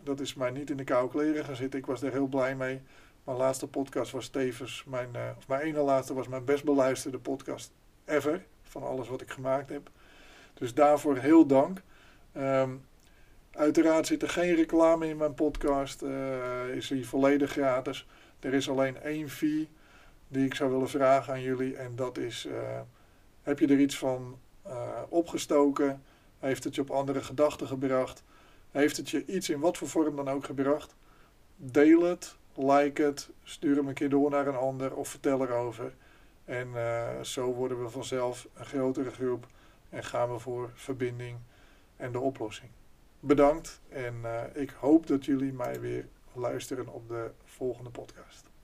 dat 0.03 0.19
is 0.19 0.33
mij 0.33 0.51
niet 0.51 0.69
in 0.69 0.77
de 0.77 0.83
koude 0.83 1.11
kleren 1.11 1.45
gaan 1.45 1.55
zitten. 1.55 1.79
Ik 1.79 1.85
was 1.85 2.01
er 2.01 2.11
heel 2.11 2.27
blij 2.27 2.55
mee. 2.55 2.81
Mijn 3.23 3.37
laatste 3.37 3.67
podcast 3.67 4.11
was 4.11 4.27
tevens 4.27 4.83
mijn, 4.87 5.09
of 5.37 5.47
mijn 5.47 5.61
ene 5.61 5.79
laatste 5.79 6.13
was 6.13 6.27
mijn 6.27 6.45
best 6.45 6.63
beluisterde 6.63 7.19
podcast 7.19 7.71
ever. 8.05 8.45
Van 8.63 8.83
alles 8.83 9.07
wat 9.07 9.21
ik 9.21 9.31
gemaakt 9.31 9.69
heb. 9.69 9.89
Dus 10.53 10.73
daarvoor 10.73 11.17
heel 11.17 11.45
dank. 11.45 11.81
Um, 12.37 12.85
uiteraard 13.51 14.07
zit 14.07 14.21
er 14.21 14.29
geen 14.29 14.55
reclame 14.55 15.07
in 15.07 15.17
mijn 15.17 15.33
podcast. 15.33 16.03
Is 16.73 16.89
hij 16.89 17.03
volledig 17.03 17.51
gratis. 17.51 18.07
Er 18.45 18.53
is 18.53 18.69
alleen 18.69 19.01
één 19.01 19.29
fee 19.29 19.69
die 20.27 20.45
ik 20.45 20.55
zou 20.55 20.71
willen 20.71 20.89
vragen 20.89 21.33
aan 21.33 21.41
jullie. 21.41 21.75
En 21.75 21.95
dat 21.95 22.17
is, 22.17 22.45
uh, 22.45 22.79
heb 23.41 23.59
je 23.59 23.67
er 23.67 23.79
iets 23.79 23.97
van 23.97 24.39
opgestoken? 25.09 26.03
Heeft 26.39 26.63
het 26.63 26.75
je 26.75 26.81
op 26.81 26.91
andere 26.91 27.23
gedachten 27.23 27.67
gebracht? 27.67 28.23
Heeft 28.71 28.97
het 28.97 29.09
je 29.09 29.25
iets 29.25 29.49
in 29.49 29.59
wat 29.59 29.77
voor 29.77 29.87
vorm 29.87 30.15
dan 30.15 30.29
ook 30.29 30.45
gebracht? 30.45 30.95
Deel 31.55 32.03
het 32.03 32.35
like 32.53 33.01
het, 33.01 33.29
stuur 33.43 33.75
hem 33.75 33.87
een 33.87 33.93
keer 33.93 34.09
door 34.09 34.29
naar 34.29 34.47
een 34.47 34.55
ander 34.55 34.95
of 34.95 35.07
vertel 35.07 35.41
erover. 35.41 35.93
En 36.43 36.67
uh, 36.67 37.21
zo 37.21 37.53
worden 37.53 37.83
we 37.83 37.89
vanzelf 37.89 38.47
een 38.53 38.65
grotere 38.65 39.11
groep 39.11 39.47
en 39.89 40.03
gaan 40.03 40.31
we 40.31 40.39
voor 40.39 40.69
verbinding 40.73 41.37
en 41.97 42.11
de 42.11 42.19
oplossing. 42.19 42.69
Bedankt 43.19 43.81
en 43.89 44.15
ik 44.53 44.69
hoop 44.69 45.07
dat 45.07 45.25
jullie 45.25 45.53
mij 45.53 45.79
weer 45.79 46.07
luisteren 46.35 46.87
op 46.87 47.07
de 47.07 47.31
volgende 47.43 47.89
podcast. 47.89 48.54